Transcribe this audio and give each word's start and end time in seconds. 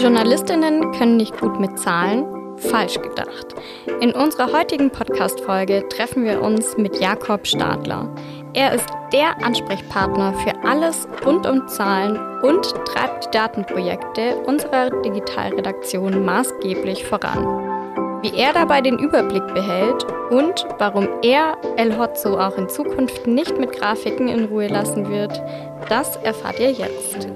Journalistinnen 0.00 0.92
können 0.92 1.18
nicht 1.18 1.38
gut 1.38 1.60
mit 1.60 1.78
Zahlen. 1.78 2.24
Falsch 2.56 2.94
gedacht. 2.94 3.54
In 4.00 4.12
unserer 4.12 4.50
heutigen 4.50 4.90
Podcast-Folge 4.90 5.86
treffen 5.90 6.24
wir 6.24 6.40
uns 6.40 6.78
mit 6.78 6.98
Jakob 6.98 7.46
Stadler. 7.46 8.08
Er 8.54 8.72
ist 8.72 8.88
der 9.12 9.36
Ansprechpartner 9.44 10.32
für 10.34 10.54
alles 10.66 11.06
rund 11.26 11.46
um 11.46 11.68
Zahlen 11.68 12.18
und 12.40 12.74
treibt 12.86 13.26
die 13.26 13.30
Datenprojekte 13.32 14.36
unserer 14.46 14.88
Digitalredaktion 15.02 16.24
maßgeblich 16.24 17.04
voran. 17.04 18.22
Wie 18.22 18.34
er 18.34 18.54
dabei 18.54 18.80
den 18.80 18.98
Überblick 18.98 19.46
behält 19.52 20.06
und 20.30 20.66
warum 20.78 21.08
er 21.22 21.58
El 21.76 21.98
Hotzo 21.98 22.38
auch 22.38 22.56
in 22.56 22.70
Zukunft 22.70 23.26
nicht 23.26 23.58
mit 23.58 23.72
Grafiken 23.72 24.28
in 24.28 24.46
Ruhe 24.46 24.68
lassen 24.68 25.10
wird, 25.10 25.42
das 25.90 26.16
erfahrt 26.16 26.58
ihr 26.58 26.72
jetzt. 26.72 27.28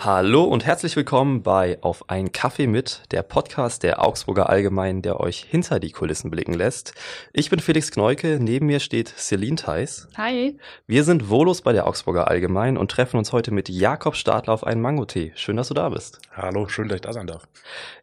Hallo 0.00 0.44
und 0.44 0.64
herzlich 0.64 0.94
willkommen 0.94 1.42
bei 1.42 1.78
Auf 1.80 2.08
ein 2.08 2.30
Kaffee 2.30 2.68
mit, 2.68 3.02
der 3.10 3.24
Podcast 3.24 3.82
der 3.82 4.00
Augsburger 4.00 4.48
Allgemein, 4.48 5.02
der 5.02 5.18
euch 5.18 5.40
hinter 5.40 5.80
die 5.80 5.90
Kulissen 5.90 6.30
blicken 6.30 6.54
lässt. 6.54 6.94
Ich 7.32 7.50
bin 7.50 7.58
Felix 7.58 7.90
Kneuke, 7.90 8.38
neben 8.40 8.66
mir 8.66 8.78
steht 8.78 9.08
Celine 9.08 9.56
Theis. 9.56 10.06
Hi. 10.16 10.56
Wir 10.86 11.02
sind 11.02 11.28
Volos 11.28 11.62
bei 11.62 11.72
der 11.72 11.88
Augsburger 11.88 12.28
Allgemein 12.28 12.76
und 12.76 12.92
treffen 12.92 13.16
uns 13.16 13.32
heute 13.32 13.50
mit 13.50 13.68
Jakob 13.68 14.14
Stadler 14.14 14.54
auf 14.54 14.64
einen 14.64 14.80
Mango-Tee. 14.80 15.32
Schön, 15.34 15.56
dass 15.56 15.66
du 15.66 15.74
da 15.74 15.88
bist. 15.88 16.20
Hallo, 16.30 16.68
schön, 16.68 16.88
dass 16.88 16.96
ich 16.96 17.02
da 17.02 17.12
sein 17.12 17.26
darf. 17.26 17.48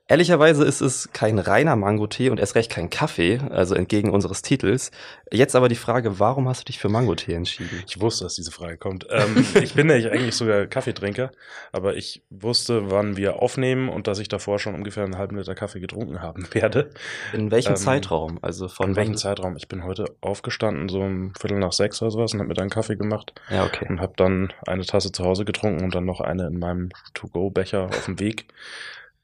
Ehrlicherweise 0.08 0.64
ist 0.66 0.82
es 0.82 1.10
kein 1.14 1.40
reiner 1.40 1.76
Mangotee 1.76 2.30
und 2.30 2.40
erst 2.40 2.54
recht 2.54 2.70
kein 2.70 2.92
Kaffee, 2.92 3.40
also 3.50 3.74
entgegen 3.74 4.12
unseres 4.12 4.44
Titels. 4.44 4.92
Jetzt 5.32 5.56
aber 5.56 5.68
die 5.68 5.76
Frage, 5.76 6.20
warum 6.20 6.48
hast 6.48 6.62
du 6.62 6.66
dich 6.66 6.78
für 6.78 6.90
Mangotee 6.90 7.34
entschieden? 7.34 7.84
Ich 7.88 8.00
wusste, 8.00 8.26
dass 8.26 8.36
diese 8.36 8.52
Frage 8.52 8.78
kommt. 8.78 9.08
Ähm, 9.10 9.44
ich 9.64 9.74
bin 9.74 9.90
ja 9.90 9.96
eigentlich 10.12 10.36
sogar 10.36 10.68
Kaffeetrinker, 10.68 11.32
aber 11.72 11.96
ich 11.96 12.22
wusste, 12.30 12.92
wann 12.92 13.18
wir 13.18 13.42
aufnehmen 13.42 13.90
und 13.90 14.06
dass 14.06 14.20
ich 14.20 14.28
davor 14.28 14.60
schon 14.60 14.76
ungefähr 14.76 15.04
einen 15.04 15.18
halben 15.18 15.38
Liter 15.38 15.56
Kaffee 15.56 15.80
getrunken 15.80 16.22
haben 16.22 16.48
werde. 16.54 16.92
In 17.34 17.50
welchem 17.50 17.72
ähm, 17.72 17.78
Zeitraum? 17.78 18.38
Also 18.44 18.68
von 18.68 18.92
in 18.92 18.96
welchem 18.96 19.18
Zeitraum? 19.18 19.58
Ich 19.58 19.68
bin 19.68 19.86
heute 19.86 20.06
aufgestanden, 20.22 20.88
so 20.88 21.00
um 21.00 21.34
Viertel 21.34 21.58
nach 21.58 21.74
sechs 21.74 22.00
oder 22.04 22.12
sowas 22.12 22.32
und 22.32 22.42
habe 22.42 22.50
mir 22.50 22.54
dann 22.54 22.70
Kaffee 22.70 22.96
gemacht. 22.96 23.34
Ja, 23.50 23.66
okay. 23.66 23.88
Und 23.90 24.02
habe 24.02 24.14
dann 24.18 24.54
eine 24.68 24.86
Tasse 24.86 25.12
zu 25.12 25.24
Hause 25.26 25.46
getrunken 25.46 25.84
und 25.84 25.96
dann 25.96 26.06
noch 26.06 26.22
eine 26.22 26.46
in 26.46 26.60
meinem 26.60 26.90
To-Go-Becher 27.16 27.86
auf 27.86 28.06
dem 28.06 28.20
Weg. 28.20 28.46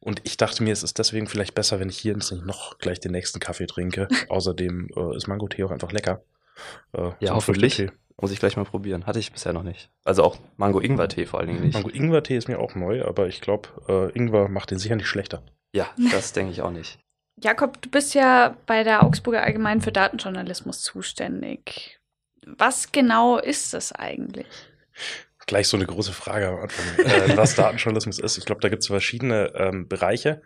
Und 0.04 0.22
ich 0.24 0.36
dachte 0.36 0.64
mir, 0.64 0.74
es 0.74 0.84
ist 0.84 0.98
deswegen 0.98 1.28
vielleicht 1.28 1.54
besser, 1.54 1.80
wenn 1.80 1.88
ich 1.88 1.98
hier 1.98 2.16
nicht 2.16 2.32
noch 2.32 2.80
gleich 2.80 3.00
den 3.00 3.12
nächsten 3.12 3.40
Kaffee 3.40 3.68
trinke. 3.68 4.08
Außerdem 4.30 4.90
äh, 4.96 5.16
ist 5.16 5.28
Mango-Tee 5.28 5.64
auch 5.64 5.72
einfach 5.72 5.92
lecker. 5.92 6.24
Äh, 6.94 7.12
ja, 7.20 7.36
hoffentlich. 7.36 7.88
Muss 8.20 8.32
ich 8.32 8.40
gleich 8.40 8.58
mal 8.58 8.66
probieren. 8.66 9.06
Hatte 9.06 9.20
ich 9.20 9.32
bisher 9.32 9.54
noch 9.54 9.64
nicht. 9.64 9.90
Also 10.04 10.24
auch 10.24 10.38
Mango-Ingwer-Tee 10.58 11.26
vor 11.26 11.40
allen 11.40 11.50
Dingen 11.50 11.62
nicht. 11.62 11.74
Mango-Ingwer-Tee 11.74 12.38
ist 12.38 12.48
mir 12.48 12.60
auch 12.60 12.76
neu, 12.76 13.06
aber 13.06 13.28
ich 13.28 13.42
glaube, 13.42 13.70
äh, 13.88 14.18
Ingwer 14.18 14.48
macht 14.48 14.72
den 14.72 14.80
sicher 14.80 14.96
nicht 14.96 15.08
schlechter. 15.08 15.44
Ja, 15.74 15.90
das 16.12 16.34
denke 16.34 16.52
ich 16.52 16.62
auch 16.62 16.72
nicht. 16.72 17.00
Jakob, 17.38 17.82
du 17.82 17.90
bist 17.90 18.14
ja 18.14 18.56
bei 18.66 18.84
der 18.84 19.04
Augsburger 19.04 19.42
Allgemein 19.44 19.82
für 19.82 19.92
Datenjournalismus 19.92 20.82
zuständig. 20.82 22.00
Was 22.46 22.92
genau 22.92 23.38
ist 23.38 23.74
das 23.74 23.92
eigentlich? 23.92 24.48
Gleich 25.47 25.67
so 25.67 25.78
eine 25.78 25.86
große 25.86 26.14
Frage 26.14 26.47
am 26.47 26.59
Anfang, 26.59 27.06
äh, 27.06 27.38
was 27.38 27.56
Datenjournalismus 27.56 28.20
ist. 28.20 28.38
Ich 28.38 28.45
glaube, 28.45 28.61
da 28.61 28.70
gibt 28.70 28.84
es 28.84 28.88
verschiedene 28.88 29.52
ähm, 29.56 29.88
Bereiche, 29.88 30.42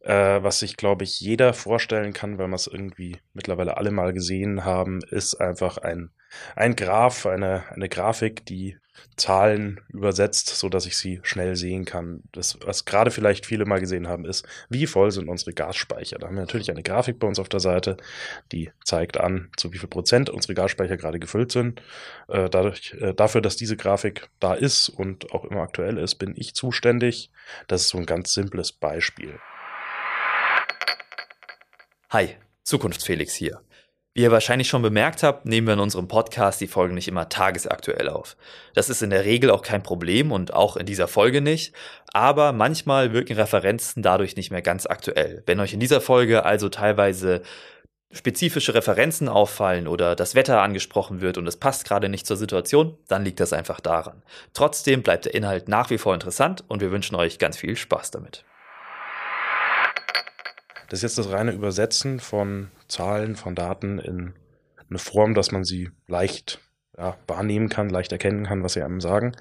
äh, 0.00 0.42
was 0.42 0.60
sich, 0.60 0.76
glaube 0.76 1.04
ich, 1.04 1.20
jeder 1.20 1.54
vorstellen 1.54 2.12
kann, 2.12 2.38
weil 2.38 2.48
wir 2.48 2.54
es 2.54 2.66
irgendwie 2.66 3.18
mittlerweile 3.32 3.76
alle 3.76 3.90
mal 3.90 4.12
gesehen 4.12 4.64
haben, 4.64 5.00
ist 5.10 5.34
einfach 5.34 5.78
ein, 5.78 6.10
ein 6.56 6.76
Graph, 6.76 7.26
eine, 7.26 7.64
eine 7.70 7.88
Grafik, 7.88 8.44
die 8.46 8.76
Zahlen 9.16 9.80
übersetzt, 9.88 10.48
so 10.48 10.68
dass 10.68 10.86
ich 10.86 10.96
sie 10.96 11.20
schnell 11.22 11.56
sehen 11.56 11.84
kann. 11.84 12.22
Das, 12.32 12.58
was 12.64 12.84
gerade 12.84 13.10
vielleicht 13.10 13.46
viele 13.46 13.64
mal 13.64 13.80
gesehen 13.80 14.08
haben, 14.08 14.24
ist, 14.24 14.46
wie 14.68 14.86
voll 14.86 15.10
sind 15.10 15.28
unsere 15.28 15.52
Gasspeicher. 15.52 16.18
Da 16.18 16.28
haben 16.28 16.36
wir 16.36 16.42
natürlich 16.42 16.70
eine 16.70 16.82
Grafik 16.82 17.18
bei 17.18 17.26
uns 17.26 17.38
auf 17.38 17.48
der 17.48 17.60
Seite, 17.60 17.96
die 18.52 18.70
zeigt 18.84 19.18
an, 19.18 19.50
zu 19.56 19.72
wie 19.72 19.78
viel 19.78 19.88
Prozent 19.88 20.30
unsere 20.30 20.54
Gasspeicher 20.54 20.96
gerade 20.96 21.18
gefüllt 21.18 21.52
sind. 21.52 21.82
Äh, 22.28 22.48
dadurch, 22.48 22.94
äh, 23.00 23.14
dafür, 23.14 23.40
dass 23.40 23.56
diese 23.56 23.76
Grafik 23.76 24.28
da 24.40 24.54
ist 24.54 24.88
und 24.88 25.32
auch 25.32 25.44
immer 25.44 25.62
aktuell 25.62 25.98
ist, 25.98 26.16
bin 26.16 26.34
ich 26.36 26.54
zuständig. 26.54 27.30
Das 27.66 27.82
ist 27.82 27.88
so 27.88 27.98
ein 27.98 28.06
ganz 28.06 28.32
simples 28.32 28.72
Beispiel. 28.72 29.38
Hi, 32.10 32.36
Zukunftsfelix 32.62 33.34
hier. 33.34 33.60
Wie 34.18 34.22
ihr 34.22 34.32
wahrscheinlich 34.32 34.66
schon 34.66 34.82
bemerkt 34.82 35.22
habt, 35.22 35.46
nehmen 35.46 35.68
wir 35.68 35.74
in 35.74 35.78
unserem 35.78 36.08
Podcast 36.08 36.60
die 36.60 36.66
Folgen 36.66 36.96
nicht 36.96 37.06
immer 37.06 37.28
tagesaktuell 37.28 38.08
auf. 38.08 38.36
Das 38.74 38.90
ist 38.90 39.00
in 39.00 39.10
der 39.10 39.24
Regel 39.24 39.48
auch 39.48 39.62
kein 39.62 39.84
Problem 39.84 40.32
und 40.32 40.52
auch 40.52 40.76
in 40.76 40.86
dieser 40.86 41.06
Folge 41.06 41.40
nicht, 41.40 41.72
aber 42.12 42.52
manchmal 42.52 43.12
wirken 43.12 43.36
Referenzen 43.36 44.02
dadurch 44.02 44.34
nicht 44.34 44.50
mehr 44.50 44.60
ganz 44.60 44.86
aktuell. 44.86 45.44
Wenn 45.46 45.60
euch 45.60 45.72
in 45.72 45.78
dieser 45.78 46.00
Folge 46.00 46.44
also 46.44 46.68
teilweise 46.68 47.42
spezifische 48.10 48.74
Referenzen 48.74 49.28
auffallen 49.28 49.86
oder 49.86 50.16
das 50.16 50.34
Wetter 50.34 50.62
angesprochen 50.62 51.20
wird 51.20 51.38
und 51.38 51.46
es 51.46 51.56
passt 51.56 51.84
gerade 51.84 52.08
nicht 52.08 52.26
zur 52.26 52.36
Situation, 52.36 52.98
dann 53.06 53.24
liegt 53.24 53.38
das 53.38 53.52
einfach 53.52 53.78
daran. 53.78 54.24
Trotzdem 54.52 55.04
bleibt 55.04 55.26
der 55.26 55.34
Inhalt 55.34 55.68
nach 55.68 55.90
wie 55.90 55.98
vor 55.98 56.14
interessant 56.14 56.64
und 56.66 56.80
wir 56.80 56.90
wünschen 56.90 57.14
euch 57.14 57.38
ganz 57.38 57.56
viel 57.56 57.76
Spaß 57.76 58.10
damit. 58.10 58.44
Das 60.88 60.98
ist 60.98 61.02
jetzt 61.02 61.18
das 61.18 61.30
reine 61.30 61.52
Übersetzen 61.52 62.18
von 62.18 62.70
Zahlen, 62.88 63.36
von 63.36 63.54
Daten 63.54 63.98
in 63.98 64.34
eine 64.88 64.98
Form, 64.98 65.34
dass 65.34 65.52
man 65.52 65.64
sie 65.64 65.90
leicht 66.06 66.60
ja, 66.96 67.16
wahrnehmen 67.26 67.68
kann, 67.68 67.90
leicht 67.90 68.10
erkennen 68.10 68.46
kann, 68.46 68.62
was 68.62 68.72
sie 68.72 68.82
einem 68.82 69.00
sagen. 69.00 69.32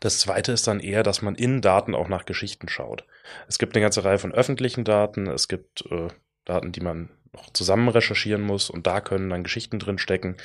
Das 0.00 0.18
zweite 0.18 0.50
ist 0.50 0.66
dann 0.66 0.80
eher, 0.80 1.02
dass 1.02 1.22
man 1.22 1.34
in 1.34 1.60
Daten 1.60 1.94
auch 1.94 2.08
nach 2.08 2.24
Geschichten 2.24 2.68
schaut. 2.68 3.06
Es 3.46 3.58
gibt 3.58 3.76
eine 3.76 3.82
ganze 3.82 4.04
Reihe 4.04 4.18
von 4.18 4.32
öffentlichen 4.32 4.82
Daten, 4.82 5.28
es 5.28 5.46
gibt 5.46 5.84
äh, 5.90 6.08
Daten, 6.44 6.72
die 6.72 6.80
man 6.80 7.10
noch 7.32 7.50
zusammen 7.54 7.88
recherchieren 7.88 8.42
muss 8.42 8.68
und 8.68 8.86
da 8.86 9.00
können 9.00 9.30
dann 9.30 9.42
Geschichten 9.42 9.78
drin 9.78 9.96
stecken. 9.96 10.36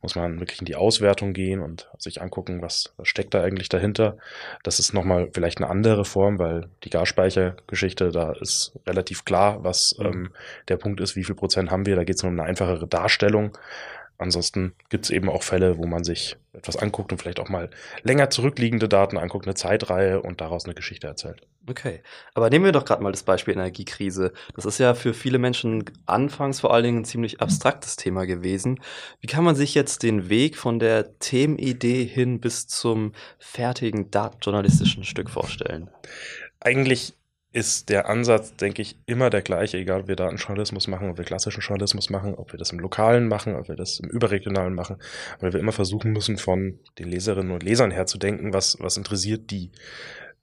Muss 0.00 0.14
man 0.14 0.40
wirklich 0.40 0.60
in 0.60 0.64
die 0.64 0.74
Auswertung 0.74 1.34
gehen 1.34 1.60
und 1.60 1.90
sich 1.98 2.22
angucken, 2.22 2.62
was, 2.62 2.94
was 2.96 3.08
steckt 3.08 3.34
da 3.34 3.42
eigentlich 3.42 3.68
dahinter. 3.68 4.16
Das 4.62 4.78
ist 4.78 4.94
nochmal 4.94 5.28
vielleicht 5.34 5.58
eine 5.58 5.68
andere 5.68 6.06
Form, 6.06 6.38
weil 6.38 6.68
die 6.84 6.90
Gasspeichergeschichte, 6.90 8.10
da 8.10 8.32
ist 8.32 8.72
relativ 8.86 9.26
klar, 9.26 9.62
was 9.64 9.96
mhm. 9.98 10.06
ähm, 10.06 10.30
der 10.68 10.78
Punkt 10.78 11.00
ist, 11.00 11.14
wie 11.14 11.24
viel 11.24 11.34
Prozent 11.34 11.70
haben 11.70 11.84
wir. 11.84 11.96
Da 11.96 12.04
geht 12.04 12.16
es 12.16 12.22
nur 12.22 12.32
um 12.32 12.40
eine 12.40 12.48
einfachere 12.48 12.88
Darstellung. 12.88 13.58
Ansonsten 14.20 14.74
gibt 14.90 15.06
es 15.06 15.10
eben 15.10 15.30
auch 15.30 15.42
Fälle, 15.42 15.78
wo 15.78 15.86
man 15.86 16.04
sich 16.04 16.36
etwas 16.52 16.76
anguckt 16.76 17.10
und 17.10 17.18
vielleicht 17.18 17.40
auch 17.40 17.48
mal 17.48 17.70
länger 18.02 18.28
zurückliegende 18.28 18.86
Daten 18.86 19.16
anguckt, 19.16 19.46
eine 19.46 19.54
Zeitreihe 19.54 20.20
und 20.20 20.42
daraus 20.42 20.66
eine 20.66 20.74
Geschichte 20.74 21.06
erzählt. 21.06 21.46
Okay, 21.66 22.02
aber 22.34 22.50
nehmen 22.50 22.66
wir 22.66 22.72
doch 22.72 22.84
gerade 22.84 23.02
mal 23.02 23.12
das 23.12 23.22
Beispiel 23.22 23.54
Energiekrise. 23.54 24.32
Das 24.54 24.66
ist 24.66 24.78
ja 24.78 24.92
für 24.92 25.14
viele 25.14 25.38
Menschen 25.38 25.84
anfangs 26.04 26.60
vor 26.60 26.74
allen 26.74 26.84
Dingen 26.84 26.98
ein 26.98 27.04
ziemlich 27.06 27.40
abstraktes 27.40 27.96
Thema 27.96 28.26
gewesen. 28.26 28.80
Wie 29.20 29.26
kann 29.26 29.44
man 29.44 29.54
sich 29.54 29.74
jetzt 29.74 30.02
den 30.02 30.28
Weg 30.28 30.58
von 30.58 30.78
der 30.78 31.18
Themenidee 31.18 32.04
hin 32.04 32.40
bis 32.40 32.66
zum 32.66 33.12
fertigen 33.38 34.10
datenjournalistischen 34.10 35.04
Stück 35.04 35.30
vorstellen? 35.30 35.88
Eigentlich 36.60 37.14
ist 37.52 37.88
der 37.88 38.08
Ansatz, 38.08 38.54
denke 38.54 38.80
ich, 38.80 38.96
immer 39.06 39.28
der 39.28 39.42
gleiche, 39.42 39.76
egal 39.76 40.02
ob 40.02 40.08
wir 40.08 40.14
Datenjournalismus 40.14 40.86
machen, 40.86 41.10
ob 41.10 41.18
wir 41.18 41.24
klassischen 41.24 41.62
Journalismus 41.62 42.08
machen, 42.08 42.34
ob 42.34 42.52
wir 42.52 42.58
das 42.58 42.70
im 42.70 42.78
Lokalen 42.78 43.26
machen, 43.26 43.56
ob 43.56 43.68
wir 43.68 43.74
das 43.74 43.98
im 43.98 44.08
Überregionalen 44.08 44.74
machen, 44.74 44.96
weil 45.40 45.52
wir 45.52 45.58
immer 45.58 45.72
versuchen 45.72 46.12
müssen, 46.12 46.36
von 46.36 46.78
den 46.98 47.08
Leserinnen 47.08 47.50
und 47.50 47.64
Lesern 47.64 47.90
her 47.90 48.06
zu 48.06 48.18
denken, 48.18 48.52
was, 48.52 48.76
was 48.80 48.96
interessiert 48.96 49.50
die. 49.50 49.72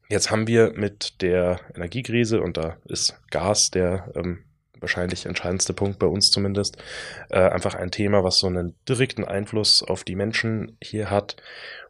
Jetzt 0.09 0.31
haben 0.31 0.47
wir 0.47 0.73
mit 0.75 1.21
der 1.21 1.61
Energiekrise, 1.73 2.41
und 2.41 2.57
da 2.57 2.77
ist 2.85 3.19
Gas 3.29 3.71
der 3.71 4.11
ähm, 4.15 4.43
wahrscheinlich 4.79 5.25
entscheidendste 5.25 5.73
Punkt 5.73 5.99
bei 5.99 6.07
uns 6.07 6.29
zumindest, 6.29 6.77
äh, 7.29 7.39
einfach 7.39 7.75
ein 7.75 7.91
Thema, 7.91 8.23
was 8.23 8.39
so 8.39 8.47
einen 8.47 8.75
direkten 8.87 9.23
Einfluss 9.23 9.81
auf 9.81 10.03
die 10.03 10.15
Menschen 10.15 10.77
hier 10.81 11.09
hat. 11.09 11.37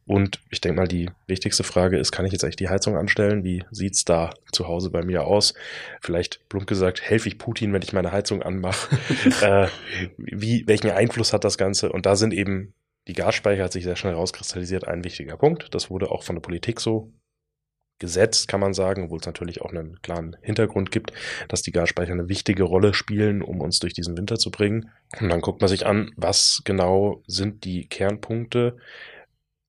Und 0.07 0.39
ich 0.49 0.61
denke 0.61 0.79
mal, 0.79 0.87
die 0.87 1.09
wichtigste 1.27 1.63
Frage 1.63 1.97
ist, 1.97 2.11
kann 2.11 2.25
ich 2.25 2.31
jetzt 2.31 2.43
eigentlich 2.43 2.55
die 2.55 2.69
Heizung 2.69 2.95
anstellen? 2.97 3.43
Wie 3.43 3.63
sieht's 3.71 4.05
da 4.05 4.31
zu 4.51 4.67
Hause 4.67 4.89
bei 4.89 5.03
mir 5.03 5.25
aus? 5.25 5.53
Vielleicht 6.01 6.47
plump 6.49 6.65
gesagt, 6.65 7.01
helfe 7.01 7.27
ich 7.27 7.37
Putin, 7.37 7.73
wenn 7.73 7.81
ich 7.81 7.93
meine 7.93 8.11
Heizung 8.11 8.41
anmache? 8.41 8.97
äh, 9.41 9.67
wie, 10.17 10.65
welchen 10.65 10.91
Einfluss 10.91 11.33
hat 11.33 11.43
das 11.43 11.57
Ganze? 11.57 11.91
Und 11.91 12.05
da 12.05 12.15
sind 12.15 12.33
eben 12.33 12.73
die 13.07 13.13
Gasspeicher 13.13 13.63
hat 13.63 13.71
sich 13.71 13.85
sehr 13.85 13.95
schnell 13.95 14.13
rauskristallisiert, 14.13 14.87
ein 14.87 15.03
wichtiger 15.03 15.37
Punkt. 15.37 15.73
Das 15.73 15.89
wurde 15.89 16.11
auch 16.11 16.23
von 16.23 16.35
der 16.35 16.41
Politik 16.41 16.81
so 16.81 17.13
gesetzt, 17.99 18.47
kann 18.47 18.59
man 18.59 18.73
sagen, 18.73 19.05
obwohl 19.05 19.19
es 19.19 19.25
natürlich 19.25 19.61
auch 19.61 19.71
einen 19.71 19.99
klaren 20.01 20.35
Hintergrund 20.41 20.91
gibt, 20.91 21.13
dass 21.47 21.63
die 21.63 21.71
Gasspeicher 21.71 22.11
eine 22.11 22.29
wichtige 22.29 22.63
Rolle 22.63 22.93
spielen, 22.93 23.41
um 23.41 23.61
uns 23.61 23.79
durch 23.79 23.93
diesen 23.93 24.17
Winter 24.17 24.37
zu 24.37 24.51
bringen. 24.51 24.91
Und 25.19 25.29
dann 25.29 25.41
guckt 25.41 25.61
man 25.61 25.67
sich 25.67 25.85
an, 25.85 26.11
was 26.15 26.61
genau 26.63 27.23
sind 27.25 27.63
die 27.63 27.87
Kernpunkte, 27.87 28.77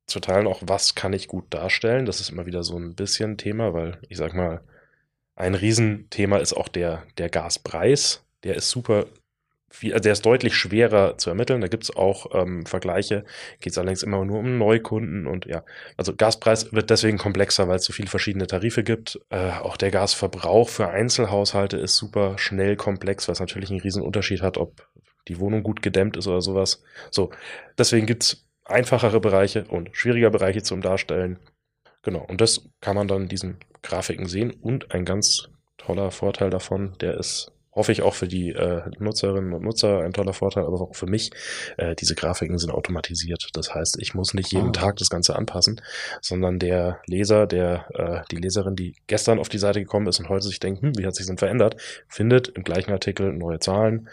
zu 0.09 0.21
teilen 0.21 0.47
auch, 0.47 0.63
was 0.65 0.95
kann 0.95 1.13
ich 1.13 1.29
gut 1.29 1.53
darstellen. 1.55 2.07
Das 2.07 2.21
ist 2.21 2.31
immer 2.31 2.47
wieder 2.47 2.65
so 2.65 2.77
ein 2.77 2.95
bisschen 2.95 3.37
Thema, 3.37 3.75
weil 3.75 3.99
ich 4.09 4.17
sag 4.17 4.35
mal, 4.35 4.63
ein 5.37 5.55
Riesenthema 5.55 6.39
ist 6.39 6.55
auch 6.55 6.69
der, 6.69 7.05
der 7.19 7.29
Gaspreis. 7.29 8.25
Der 8.43 8.57
ist 8.57 8.71
super 8.71 9.07
viel, 9.71 9.93
also 9.93 10.03
der 10.03 10.13
ist 10.13 10.25
deutlich 10.25 10.57
schwerer 10.57 11.19
zu 11.19 11.31
ermitteln. 11.31 11.61
Da 11.61 11.69
gibt 11.69 11.85
es 11.85 11.95
auch 11.95 12.35
ähm, 12.35 12.65
Vergleiche, 12.67 13.25
geht 13.61 13.73
es 13.73 13.79
allerdings 13.79 14.03
immer 14.03 14.25
nur 14.25 14.39
um 14.41 14.59
Neukunden 14.59 15.27
und 15.27 15.47
ja, 15.47 15.63
also 15.97 16.15
Gaspreis 16.17 16.73
wird 16.73 16.91
deswegen 16.91 17.19
komplexer, 17.19 17.69
weil 17.69 17.77
es 17.77 17.85
so 17.85 17.93
viele 17.93 18.09
verschiedene 18.09 18.47
Tarife 18.47 18.83
gibt. 18.83 19.21
Äh, 19.31 19.51
auch 19.51 19.77
der 19.77 19.91
Gasverbrauch 19.91 20.69
für 20.69 20.89
Einzelhaushalte 20.89 21.77
ist 21.77 21.97
super 21.97 22.39
schnell 22.39 22.77
komplex, 22.77 23.29
was 23.29 23.41
natürlich 23.41 23.71
einen 23.71 23.81
riesen 23.81 24.03
Unterschied 24.03 24.43
hat, 24.43 24.57
ob 24.57 24.89
die 25.29 25.39
Wohnung 25.39 25.63
gut 25.63 25.83
gedämmt 25.83 26.17
ist 26.17 26.27
oder 26.27 26.41
sowas. 26.41 26.83
So, 27.11 27.31
deswegen 27.77 28.07
gibt 28.07 28.23
es 28.25 28.48
einfachere 28.69 29.21
Bereiche 29.21 29.65
und 29.69 29.97
schwieriger 29.97 30.31
Bereiche 30.31 30.63
zum 30.63 30.81
Darstellen. 30.81 31.39
Genau, 32.03 32.25
und 32.29 32.41
das 32.41 32.69
kann 32.81 32.97
man 32.97 33.09
dann 33.09 33.23
in 33.23 33.29
diesen 33.29 33.59
Grafiken 33.83 34.27
sehen. 34.27 34.51
Und 34.51 34.93
ein 34.93 35.05
ganz 35.05 35.49
toller 35.77 36.11
Vorteil 36.11 36.51
davon, 36.51 36.97
der 37.01 37.19
ist 37.19 37.53
hoffe 37.79 37.93
ich 37.93 38.03
auch 38.03 38.15
für 38.15 38.27
die 38.27 38.51
äh, 38.51 38.83
Nutzerinnen 38.99 39.53
und 39.53 39.63
Nutzer 39.63 40.01
ein 40.01 40.13
toller 40.13 40.33
Vorteil, 40.33 40.65
aber 40.65 40.81
auch 40.81 40.97
für 40.97 41.07
mich. 41.07 41.31
Äh, 41.77 41.95
diese 41.95 42.17
Grafiken 42.17 42.59
sind 42.59 42.73
automatisiert. 42.73 43.51
Das 43.53 43.73
heißt, 43.73 43.99
ich 44.01 44.15
muss 44.15 44.35
nicht 44.35 44.53
jeden 44.53 44.71
oh. 44.71 44.73
Tag 44.73 44.97
das 44.97 45.11
Ganze 45.11 45.37
anpassen, 45.37 45.81
sondern 46.21 46.59
der 46.59 47.01
Leser, 47.07 47.47
der 47.47 47.87
äh, 47.95 48.29
die 48.33 48.37
Leserin, 48.37 48.75
die 48.75 48.97
gestern 49.07 49.39
auf 49.39 49.49
die 49.49 49.59
Seite 49.59 49.81
gekommen 49.81 50.09
ist 50.09 50.19
und 50.19 50.29
heute 50.29 50.47
sich 50.49 50.59
denkt, 50.59 50.83
hm, 50.83 50.99
wie 50.99 51.07
hat 51.07 51.15
sich 51.15 51.27
denn 51.27 51.39
verändert, 51.39 51.77
findet 52.09 52.49
im 52.49 52.65
gleichen 52.65 52.91
Artikel 52.91 53.33
neue 53.33 53.61
Zahlen. 53.61 54.09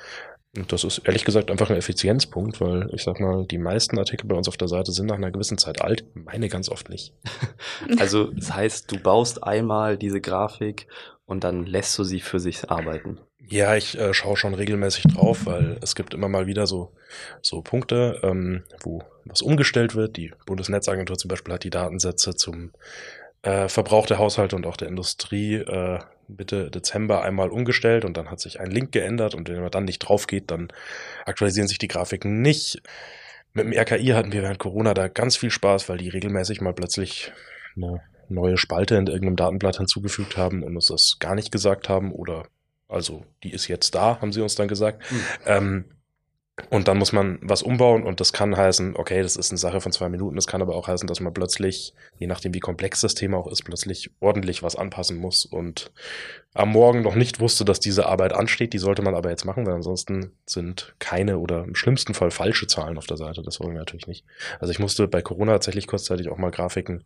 Und 0.56 0.72
das 0.72 0.84
ist 0.84 1.00
ehrlich 1.00 1.26
gesagt 1.26 1.52
einfach 1.52 1.70
ein 1.70 1.78
Effizienzpunkt, 1.78 2.62
weil 2.62 2.90
ich 2.94 3.04
sag 3.04 3.20
mal, 3.20 3.46
die 3.46 3.58
meisten 3.58 3.98
Artikel 3.98 4.28
bei 4.28 4.36
uns 4.36 4.48
auf 4.48 4.58
der 4.58 4.68
Seite 4.68 4.92
sind 4.92 5.08
nach 5.08 5.16
einer 5.16 5.32
gewissen 5.32 5.58
Zeit 5.58 5.82
alt, 5.82 6.06
meine 6.14 6.50
ganz 6.50 6.70
oft 6.70 6.90
nicht. 6.90 7.14
Also 8.00 8.32
das 8.32 8.54
heißt, 8.54 8.92
du 8.92 9.00
baust 9.00 9.44
einmal 9.44 9.98
diese 9.98 10.22
Grafik 10.22 10.88
und 11.26 11.44
dann 11.44 11.66
lässt 11.66 11.98
du 11.98 12.04
sie 12.04 12.20
für 12.20 12.40
sich 12.40 12.70
arbeiten. 12.70 13.20
Ja, 13.48 13.76
ich 13.76 13.98
äh, 13.98 14.14
schaue 14.14 14.38
schon 14.38 14.54
regelmäßig 14.54 15.04
drauf, 15.04 15.46
weil 15.46 15.78
es 15.82 15.96
gibt 15.96 16.14
immer 16.14 16.30
mal 16.30 16.48
wieder 16.48 16.66
so, 16.66 16.94
so 17.42 17.62
Punkte, 17.62 18.20
ähm, 18.24 18.64
wo 18.82 19.04
was 19.26 19.42
umgestellt 19.42 19.96
wird. 19.96 20.18
Die 20.18 20.32
Bundesnetzagentur 20.46 21.18
zum 21.18 21.30
Beispiel 21.30 21.54
hat 21.54 21.64
die 21.64 21.70
Datensätze 21.70 22.36
zum 22.36 22.72
äh, 23.44 23.68
Verbrauch 23.68 24.08
der 24.08 24.18
Haushalte 24.18 24.56
und 24.56 24.66
auch 24.66 24.78
der 24.78 24.88
Industrie 24.88 25.56
äh, 25.56 26.00
Mitte 26.28 26.70
Dezember 26.72 27.24
einmal 27.24 27.50
umgestellt 27.50 28.06
und 28.06 28.18
dann 28.18 28.30
hat 28.32 28.40
sich 28.40 28.60
ein 28.60 28.72
Link 28.72 28.92
geändert 28.92 29.36
und 29.36 29.50
wenn 29.50 29.62
man 29.62 29.72
dann 29.72 29.86
nicht 29.86 30.00
drauf 30.00 30.28
geht, 30.28 30.52
dann 30.52 30.70
aktualisieren 31.26 31.68
sich 31.68 31.78
die 31.78 31.88
Grafiken 31.88 32.42
nicht. 32.42 32.82
Mit 33.54 33.66
dem 33.66 33.74
RKI 33.74 34.08
hatten 34.08 34.32
wir 34.32 34.42
während 34.42 34.60
Corona 34.60 34.94
da 34.94 35.08
ganz 35.08 35.38
viel 35.38 35.52
Spaß, 35.52 35.88
weil 35.88 35.98
die 35.98 36.10
regelmäßig 36.10 36.62
mal 36.62 36.74
plötzlich 36.74 37.32
eine 37.76 38.02
neue 38.30 38.58
Spalte 38.58 38.96
in 38.96 39.08
irgendeinem 39.08 39.36
Datenblatt 39.36 39.78
hinzugefügt 39.78 40.38
haben 40.38 40.64
und 40.64 40.76
uns 40.76 40.88
das 40.88 41.18
gar 41.20 41.36
nicht 41.36 41.52
gesagt 41.52 41.90
haben 41.90 42.12
oder 42.12 42.48
also 42.88 43.26
die 43.44 43.52
ist 43.52 43.68
jetzt 43.68 43.96
da, 43.96 44.22
haben 44.22 44.32
sie 44.32 44.42
uns 44.42 44.56
dann 44.56 44.68
gesagt. 44.68 45.04
Mhm. 45.12 45.26
Ähm, 45.46 45.86
und 46.70 46.88
dann 46.88 46.98
muss 46.98 47.12
man 47.12 47.38
was 47.42 47.62
umbauen 47.62 48.04
und 48.04 48.22
das 48.22 48.32
kann 48.32 48.56
heißen, 48.56 48.96
okay, 48.96 49.22
das 49.22 49.36
ist 49.36 49.52
eine 49.52 49.58
Sache 49.58 49.82
von 49.82 49.92
zwei 49.92 50.08
Minuten. 50.08 50.38
Das 50.38 50.48
kann 50.48 50.62
aber 50.62 50.76
auch 50.76 50.88
heißen, 50.88 51.06
dass 51.06 51.20
man 51.20 51.34
plötzlich, 51.34 51.94
je 52.18 52.28
nachdem 52.28 52.54
wie 52.54 52.62
komplex 52.62 53.02
das 53.02 53.14
Thema 53.14 53.38
auch 53.38 53.48
ist, 53.48 53.64
plötzlich 53.64 54.12
ordentlich 54.22 54.64
was 54.64 54.78
anpassen 54.78 55.18
muss 55.18 55.46
und 55.46 55.92
am 56.54 56.70
Morgen 56.70 57.02
noch 57.02 57.16
nicht 57.16 57.42
wusste, 57.42 57.66
dass 57.66 57.82
diese 57.82 58.06
Arbeit 58.06 58.32
ansteht. 58.32 58.72
Die 58.72 58.78
sollte 58.78 59.02
man 59.02 59.16
aber 59.16 59.30
jetzt 59.30 59.44
machen, 59.44 59.66
weil 59.66 59.74
ansonsten 59.74 60.32
sind 60.46 60.96
keine 61.00 61.40
oder 61.40 61.66
im 61.66 61.76
schlimmsten 61.76 62.14
Fall 62.14 62.32
falsche 62.32 62.68
Zahlen 62.68 62.98
auf 62.98 63.06
der 63.06 63.18
Seite. 63.18 63.42
Das 63.44 63.60
wollen 63.60 63.74
wir 63.74 63.80
natürlich 63.80 64.08
nicht. 64.08 64.26
Also 64.62 64.72
ich 64.72 64.80
musste 64.80 65.10
bei 65.10 65.22
Corona 65.22 65.52
tatsächlich 65.52 65.88
kurzzeitig 65.88 66.30
auch 66.30 66.38
mal 66.38 66.52
Grafiken 66.52 67.04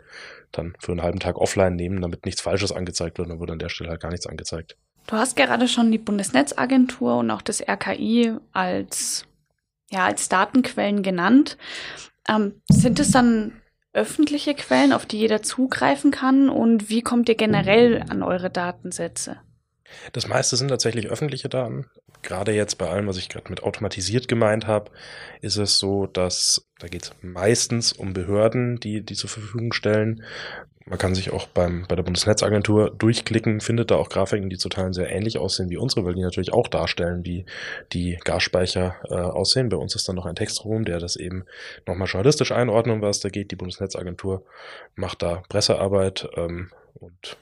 dann 0.52 0.76
für 0.80 0.92
einen 0.92 1.02
halben 1.02 1.20
Tag 1.20 1.38
offline 1.38 1.76
nehmen, 1.76 2.02
damit 2.02 2.26
nichts 2.26 2.42
Falsches 2.42 2.72
angezeigt 2.72 3.18
wird. 3.18 3.32
Dann 3.32 3.40
wurde 3.40 3.54
an 3.54 3.60
der 3.60 3.70
Stelle 3.70 3.90
halt 3.90 4.02
gar 4.02 4.12
nichts 4.12 4.28
angezeigt. 4.28 4.78
Du 5.08 5.16
hast 5.16 5.36
gerade 5.36 5.68
schon 5.68 5.92
die 5.92 5.98
Bundesnetzagentur 5.98 7.18
und 7.18 7.32
auch 7.32 7.42
das 7.42 7.68
RKI 7.68 8.34
als, 8.54 9.26
ja, 9.92 10.06
als 10.06 10.30
Datenquellen 10.30 11.04
genannt. 11.04 11.58
Ähm, 12.28 12.62
sind 12.70 13.00
es 13.00 13.12
dann 13.12 13.54
öffentliche 13.94 14.54
Quellen, 14.54 14.94
auf 14.94 15.06
die 15.06 15.18
jeder 15.18 15.42
zugreifen 15.42 16.12
kann? 16.12 16.50
Und 16.50 16.90
wie 16.90 17.02
kommt 17.02 17.30
ihr 17.30 17.36
generell 17.36 18.04
an 18.10 18.24
eure 18.24 18.50
Datensätze? 18.50 19.38
Das 20.14 20.28
meiste 20.28 20.56
sind 20.56 20.68
tatsächlich 20.68 21.08
öffentliche 21.08 21.50
Daten. 21.50 21.88
Gerade 22.22 22.52
jetzt 22.52 22.78
bei 22.78 22.88
allem, 22.88 23.08
was 23.08 23.18
ich 23.18 23.30
gerade 23.30 23.50
mit 23.50 23.64
automatisiert 23.64 24.28
gemeint 24.28 24.68
habe, 24.68 24.92
ist 25.42 25.58
es 25.58 25.80
so, 25.80 26.06
dass 26.06 26.68
da 26.80 26.88
geht 26.88 27.04
es 27.04 27.14
meistens 27.22 27.94
um 27.94 28.14
Behörden, 28.14 28.80
die 28.80 29.02
die 29.04 29.16
zur 29.16 29.30
Verfügung 29.30 29.74
stellen. 29.74 30.24
Man 30.90 30.98
kann 30.98 31.14
sich 31.14 31.32
auch 31.32 31.46
beim, 31.46 31.86
bei 31.88 31.96
der 31.96 32.02
Bundesnetzagentur 32.02 32.90
durchklicken, 32.90 33.62
findet 33.62 33.92
da 33.92 33.96
auch 33.98 34.10
Grafiken, 34.10 34.50
die 34.50 34.58
zu 34.58 34.70
Teilen 34.70 34.92
sehr 34.92 35.12
ähnlich 35.12 35.38
aussehen 35.38 35.70
wie 35.70 35.78
unsere, 35.78 36.04
weil 36.04 36.16
die 36.16 36.24
natürlich 36.24 36.52
auch 36.52 36.68
darstellen, 36.68 37.24
wie 37.24 37.46
die 37.94 38.18
Gasspeicher 38.24 38.96
äh, 39.08 39.14
aussehen. 39.14 39.70
Bei 39.70 39.78
uns 39.78 39.94
ist 39.94 40.10
dann 40.10 40.16
noch 40.16 40.26
ein 40.26 40.36
Textrum, 40.36 40.86
der 40.86 40.98
das 40.98 41.16
eben 41.16 41.46
nochmal 41.86 42.08
journalistisch 42.08 42.52
einordnet, 42.52 43.04
was 43.04 43.20
da 43.20 43.30
geht. 43.30 43.52
Die 43.52 43.56
Bundesnetzagentur 43.56 44.44
macht 44.96 45.22
da 45.22 45.44
Pressearbeit 45.48 46.28
ähm, 46.36 46.72
und 46.96 47.38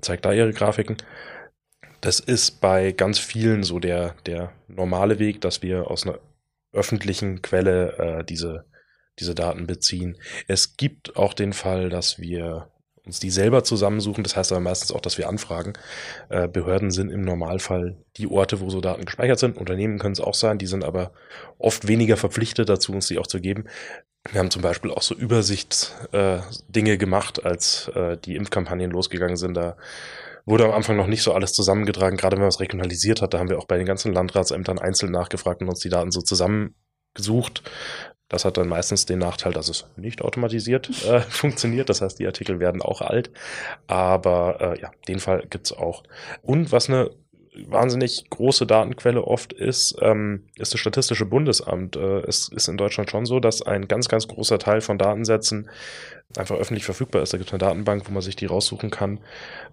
zeigt 0.00 0.24
da 0.24 0.32
ihre 0.32 0.52
Grafiken. 0.52 0.98
Das 2.00 2.20
ist 2.20 2.60
bei 2.60 2.92
ganz 2.92 3.18
vielen 3.18 3.64
so 3.64 3.80
der, 3.80 4.14
der 4.24 4.52
normale 4.68 5.18
Weg, 5.18 5.40
dass 5.40 5.62
wir 5.62 5.90
aus 5.90 6.06
einer 6.06 6.20
öffentlichen 6.72 7.42
Quelle 7.42 7.98
äh, 7.98 8.24
diese 8.24 8.66
diese 9.18 9.34
Daten 9.34 9.66
beziehen. 9.66 10.16
Es 10.46 10.76
gibt 10.76 11.16
auch 11.16 11.34
den 11.34 11.52
Fall, 11.52 11.88
dass 11.88 12.18
wir 12.18 12.68
uns 13.08 13.18
die 13.18 13.30
selber 13.30 13.64
zusammensuchen. 13.64 14.22
Das 14.22 14.36
heißt 14.36 14.52
aber 14.52 14.60
meistens 14.60 14.92
auch, 14.92 15.00
dass 15.00 15.18
wir 15.18 15.28
anfragen. 15.28 15.72
Äh, 16.28 16.46
Behörden 16.46 16.90
sind 16.90 17.10
im 17.10 17.22
Normalfall 17.22 17.96
die 18.16 18.28
Orte, 18.28 18.60
wo 18.60 18.70
so 18.70 18.80
Daten 18.80 19.04
gespeichert 19.04 19.38
sind. 19.38 19.56
Unternehmen 19.56 19.98
können 19.98 20.12
es 20.12 20.20
auch 20.20 20.34
sein, 20.34 20.58
die 20.58 20.66
sind 20.66 20.84
aber 20.84 21.12
oft 21.58 21.88
weniger 21.88 22.16
verpflichtet 22.16 22.68
dazu, 22.68 22.92
uns 22.92 23.08
die 23.08 23.18
auch 23.18 23.26
zu 23.26 23.40
geben. 23.40 23.64
Wir 24.30 24.40
haben 24.40 24.50
zum 24.50 24.62
Beispiel 24.62 24.90
auch 24.90 25.02
so 25.02 25.14
Übersichtsdinge 25.14 26.98
gemacht, 26.98 27.44
als 27.44 27.88
äh, 27.94 28.18
die 28.18 28.36
Impfkampagnen 28.36 28.90
losgegangen 28.90 29.36
sind. 29.36 29.54
Da 29.54 29.76
wurde 30.44 30.64
am 30.64 30.72
Anfang 30.72 30.96
noch 30.96 31.06
nicht 31.06 31.22
so 31.22 31.32
alles 31.32 31.52
zusammengetragen, 31.52 32.16
gerade 32.16 32.36
wenn 32.36 32.42
man 32.42 32.48
es 32.48 32.60
regionalisiert 32.60 33.22
hat. 33.22 33.32
Da 33.32 33.38
haben 33.38 33.48
wir 33.48 33.58
auch 33.58 33.66
bei 33.66 33.78
den 33.78 33.86
ganzen 33.86 34.12
Landratsämtern 34.12 34.78
einzeln 34.78 35.12
nachgefragt 35.12 35.62
und 35.62 35.68
uns 35.68 35.80
die 35.80 35.88
Daten 35.88 36.10
so 36.10 36.20
zusammengesucht. 36.20 37.62
Das 38.28 38.44
hat 38.44 38.56
dann 38.56 38.68
meistens 38.68 39.06
den 39.06 39.18
Nachteil, 39.18 39.52
dass 39.52 39.68
es 39.68 39.86
nicht 39.96 40.22
automatisiert 40.22 40.90
äh, 41.04 41.20
funktioniert. 41.20 41.88
Das 41.88 42.02
heißt, 42.02 42.18
die 42.18 42.26
Artikel 42.26 42.60
werden 42.60 42.82
auch 42.82 43.00
alt. 43.00 43.30
Aber 43.86 44.58
äh, 44.60 44.80
ja, 44.80 44.90
den 45.08 45.18
Fall 45.18 45.46
gibt's 45.48 45.72
auch. 45.72 46.02
Und 46.42 46.72
was 46.72 46.88
eine 46.88 47.10
wahnsinnig 47.66 48.28
große 48.30 48.66
Datenquelle 48.66 49.24
oft 49.24 49.52
ist, 49.52 49.96
ähm, 50.00 50.44
ist 50.56 50.72
das 50.72 50.80
Statistische 50.80 51.24
Bundesamt. 51.24 51.96
Äh, 51.96 52.20
es 52.20 52.48
ist 52.48 52.68
in 52.68 52.76
Deutschland 52.76 53.10
schon 53.10 53.26
so, 53.26 53.40
dass 53.40 53.62
ein 53.62 53.88
ganz, 53.88 54.08
ganz 54.08 54.28
großer 54.28 54.58
Teil 54.58 54.80
von 54.80 54.98
Datensätzen 54.98 55.68
einfach 56.36 56.56
öffentlich 56.56 56.84
verfügbar 56.84 57.22
ist. 57.22 57.32
Da 57.32 57.38
gibt 57.38 57.48
es 57.48 57.54
eine 57.54 57.58
Datenbank, 57.58 58.06
wo 58.06 58.12
man 58.12 58.22
sich 58.22 58.36
die 58.36 58.46
raussuchen 58.46 58.90
kann. 58.90 59.20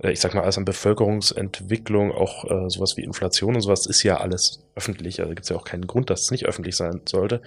Äh, 0.01 0.11
ich 0.11 0.19
sag 0.19 0.33
mal, 0.33 0.41
alles 0.41 0.57
an 0.57 0.65
Bevölkerungsentwicklung, 0.65 2.11
auch 2.11 2.45
äh, 2.45 2.69
sowas 2.69 2.97
wie 2.97 3.03
Inflation 3.03 3.55
und 3.55 3.61
sowas 3.61 3.85
ist 3.85 4.03
ja 4.03 4.17
alles 4.17 4.63
öffentlich. 4.75 5.19
Also 5.19 5.33
gibt 5.33 5.43
es 5.43 5.49
ja 5.49 5.55
auch 5.55 5.65
keinen 5.65 5.87
Grund, 5.87 6.09
dass 6.09 6.21
es 6.23 6.31
nicht 6.31 6.45
öffentlich 6.45 6.75
sein 6.75 7.01
sollte. 7.05 7.41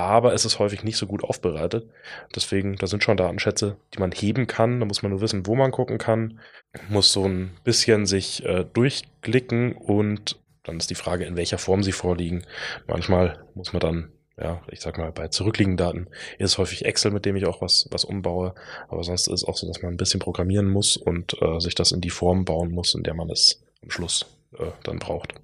Aber 0.00 0.32
es 0.34 0.44
ist 0.44 0.58
häufig 0.58 0.82
nicht 0.82 0.96
so 0.96 1.06
gut 1.06 1.24
aufbereitet. 1.24 1.88
Deswegen, 2.34 2.76
da 2.76 2.86
sind 2.86 3.04
schon 3.04 3.16
Datenschätze, 3.16 3.76
die 3.94 3.98
man 3.98 4.12
heben 4.12 4.46
kann. 4.46 4.80
Da 4.80 4.86
muss 4.86 5.02
man 5.02 5.10
nur 5.10 5.20
wissen, 5.20 5.46
wo 5.46 5.54
man 5.54 5.70
gucken 5.70 5.98
kann. 5.98 6.40
Muss 6.88 7.12
so 7.12 7.24
ein 7.24 7.50
bisschen 7.64 8.06
sich 8.06 8.44
äh, 8.44 8.64
durchklicken 8.72 9.72
und 9.72 10.40
dann 10.64 10.78
ist 10.78 10.90
die 10.90 10.94
Frage, 10.94 11.24
in 11.24 11.36
welcher 11.36 11.58
Form 11.58 11.82
sie 11.82 11.92
vorliegen. 11.92 12.44
Manchmal 12.86 13.44
muss 13.54 13.72
man 13.72 13.80
dann 13.80 14.12
ja, 14.40 14.62
ich 14.70 14.80
sag 14.80 14.96
mal, 14.96 15.12
bei 15.12 15.28
zurückliegenden 15.28 15.76
Daten 15.76 16.06
ist 16.38 16.52
es 16.52 16.58
häufig 16.58 16.84
Excel, 16.86 17.10
mit 17.10 17.26
dem 17.26 17.36
ich 17.36 17.46
auch 17.46 17.60
was, 17.60 17.88
was 17.90 18.04
umbaue. 18.04 18.54
Aber 18.88 19.04
sonst 19.04 19.28
ist 19.28 19.42
es 19.42 19.44
auch 19.44 19.56
so, 19.56 19.66
dass 19.66 19.82
man 19.82 19.92
ein 19.92 19.98
bisschen 19.98 20.20
programmieren 20.20 20.68
muss 20.68 20.96
und 20.96 21.40
äh, 21.42 21.60
sich 21.60 21.74
das 21.74 21.92
in 21.92 22.00
die 22.00 22.10
Form 22.10 22.44
bauen 22.44 22.70
muss, 22.72 22.94
in 22.94 23.02
der 23.02 23.14
man 23.14 23.28
es 23.28 23.62
am 23.82 23.90
Schluss 23.90 24.26
äh, 24.58 24.70
dann 24.82 24.98
braucht. 24.98 25.34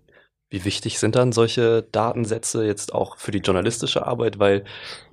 Wie 0.49 0.65
wichtig 0.65 1.01
sind 1.01 1.17
dann 1.17 1.33
solche 1.33 1.83
Datensätze 1.83 2.65
jetzt 2.65 2.95
auch 2.95 3.17
für 3.17 3.33
die 3.33 3.41
journalistische 3.41 4.07
Arbeit? 4.07 4.39
Weil 4.39 4.65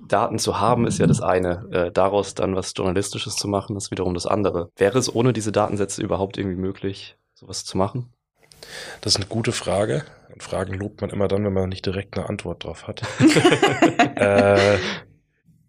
Daten 0.06 0.38
zu 0.38 0.60
haben 0.60 0.86
ist 0.86 0.98
ja 0.98 1.06
das 1.06 1.20
eine. 1.20 1.68
Äh, 1.72 1.92
daraus 1.92 2.34
dann 2.34 2.54
was 2.54 2.72
Journalistisches 2.76 3.34
zu 3.34 3.48
machen, 3.48 3.76
ist 3.76 3.90
wiederum 3.90 4.14
das 4.14 4.26
andere. 4.26 4.70
Wäre 4.76 4.98
es 4.98 5.12
ohne 5.12 5.32
diese 5.32 5.50
Datensätze 5.50 6.02
überhaupt 6.02 6.38
irgendwie 6.38 6.56
möglich, 6.56 7.16
sowas 7.34 7.64
zu 7.64 7.76
machen? 7.76 8.12
Das 9.00 9.14
ist 9.14 9.16
eine 9.16 9.26
gute 9.26 9.52
Frage. 9.52 10.04
Und 10.32 10.42
Fragen 10.42 10.74
lobt 10.74 11.00
man 11.00 11.10
immer 11.10 11.28
dann, 11.28 11.44
wenn 11.44 11.52
man 11.52 11.68
nicht 11.68 11.86
direkt 11.86 12.16
eine 12.16 12.28
Antwort 12.28 12.64
drauf 12.64 12.86
hat. 12.86 13.02
äh, 14.16 14.78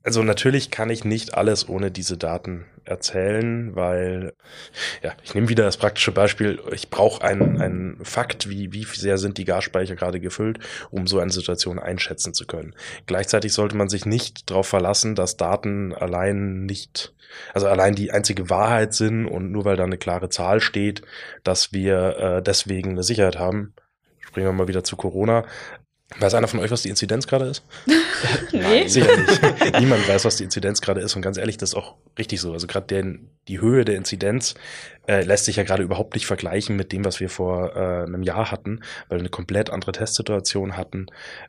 also 0.05 0.21
natürlich 0.21 0.69
kann 0.69 0.91
ich 0.91 1.03
nicht 1.03 1.33
alles 1.33 1.67
ohne 1.67 1.89
diese 1.89 2.15
Daten 2.15 2.65
erzählen, 2.83 3.75
weil, 3.75 4.33
ja, 5.01 5.13
ich 5.24 5.33
nehme 5.33 5.50
wieder 5.50 5.63
das 5.63 5.77
praktische 5.77 6.12
Beispiel, 6.12 6.62
ich 6.71 6.91
brauche 6.91 7.24
einen, 7.24 7.59
einen 7.59 8.05
Fakt, 8.05 8.47
wie, 8.47 8.71
wie 8.71 8.83
sehr 8.83 9.17
sind 9.17 9.39
die 9.39 9.45
Gasspeicher 9.45 9.95
gerade 9.95 10.19
gefüllt, 10.19 10.59
um 10.91 11.07
so 11.07 11.17
eine 11.17 11.31
Situation 11.31 11.79
einschätzen 11.79 12.35
zu 12.35 12.45
können. 12.45 12.75
Gleichzeitig 13.07 13.53
sollte 13.53 13.75
man 13.75 13.89
sich 13.89 14.05
nicht 14.05 14.51
darauf 14.51 14.67
verlassen, 14.67 15.15
dass 15.15 15.38
Daten 15.38 15.91
allein 15.91 16.65
nicht, 16.65 17.15
also 17.55 17.65
allein 17.65 17.95
die 17.95 18.12
einzige 18.12 18.51
Wahrheit 18.51 18.93
sind 18.93 19.25
und 19.25 19.51
nur 19.51 19.65
weil 19.65 19.75
da 19.75 19.85
eine 19.85 19.97
klare 19.97 20.29
Zahl 20.29 20.62
steht, 20.62 21.01
dass 21.43 21.74
wir 21.74 22.17
äh, 22.19 22.43
deswegen 22.43 22.91
eine 22.91 23.03
Sicherheit 23.03 23.39
haben. 23.39 23.74
Springen 24.19 24.45
wir 24.45 24.53
mal 24.53 24.67
wieder 24.67 24.83
zu 24.83 24.97
Corona 24.97 25.45
Weiß 26.19 26.35
einer 26.35 26.47
von 26.47 26.59
euch, 26.59 26.69
was 26.69 26.83
die 26.83 26.89
Inzidenz 26.89 27.27
gerade 27.27 27.45
ist? 27.45 27.63
Nee. 28.51 28.88
Sicher 28.88 29.17
nicht. 29.17 29.41
Niemand 29.79 30.07
weiß, 30.07 30.24
was 30.24 30.38
die 30.38 30.45
Inzidenz 30.45 30.79
gerade 30.79 31.01
ist. 31.01 31.15
Und 31.15 31.21
ganz 31.21 31.38
ehrlich, 31.38 31.57
das 31.57 31.71
ist 31.71 31.75
auch 31.75 31.95
richtig 32.17 32.39
so. 32.39 32.53
Also 32.53 32.67
gerade 32.67 33.17
die 33.47 33.59
Höhe 33.59 33.83
der 33.83 33.95
Inzidenz 33.95 34.55
äh, 35.07 35.24
lässt 35.24 35.45
sich 35.45 35.55
ja 35.55 35.63
gerade 35.63 35.83
überhaupt 35.83 36.15
nicht 36.15 36.25
vergleichen 36.25 36.75
mit 36.75 36.91
dem, 36.91 37.05
was 37.05 37.19
wir 37.19 37.29
vor 37.29 37.75
äh, 37.75 38.03
einem 38.03 38.24
Jahr 38.24 38.51
hatten, 38.51 38.81
weil 39.09 39.17
wir 39.17 39.21
eine 39.21 39.29
komplett 39.29 39.69
andere 39.69 39.91
Testsituation 39.91 40.77
hatten. 40.77 41.07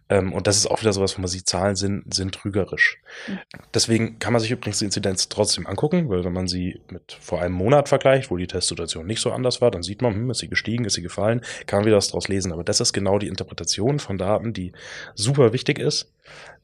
Ähm, 0.08 0.32
und 0.32 0.46
das 0.46 0.56
ist 0.56 0.66
auch 0.66 0.80
wieder 0.80 0.92
sowas, 0.92 1.16
wo 1.16 1.20
man 1.20 1.28
sieht, 1.28 1.48
Zahlen 1.48 1.76
sind, 1.76 2.12
sind 2.12 2.34
trügerisch. 2.34 2.98
Mhm. 3.28 3.38
Deswegen 3.75 4.18
kann 4.18 4.32
man 4.32 4.40
sich 4.40 4.50
übrigens 4.50 4.78
die 4.78 4.84
Inzidenz 4.84 5.28
trotzdem 5.28 5.66
angucken, 5.66 6.08
weil 6.08 6.25
wenn 6.25 6.32
man 6.32 6.48
sie 6.48 6.80
mit 6.90 7.16
vor 7.20 7.40
einem 7.40 7.54
Monat 7.54 7.88
vergleicht, 7.88 8.30
wo 8.30 8.36
die 8.36 8.46
Testsituation 8.46 9.06
nicht 9.06 9.20
so 9.20 9.32
anders 9.32 9.60
war, 9.60 9.70
dann 9.70 9.82
sieht 9.82 10.02
man, 10.02 10.14
hm, 10.14 10.30
ist 10.30 10.38
sie 10.38 10.48
gestiegen, 10.48 10.84
ist 10.84 10.94
sie 10.94 11.02
gefallen, 11.02 11.40
kann 11.66 11.80
man 11.80 11.86
wieder 11.86 11.96
was 11.96 12.08
draus 12.08 12.28
lesen. 12.28 12.52
Aber 12.52 12.64
das 12.64 12.80
ist 12.80 12.92
genau 12.92 13.18
die 13.18 13.28
Interpretation 13.28 13.98
von 13.98 14.18
Daten, 14.18 14.52
die 14.52 14.72
super 15.14 15.52
wichtig 15.52 15.78
ist 15.78 16.12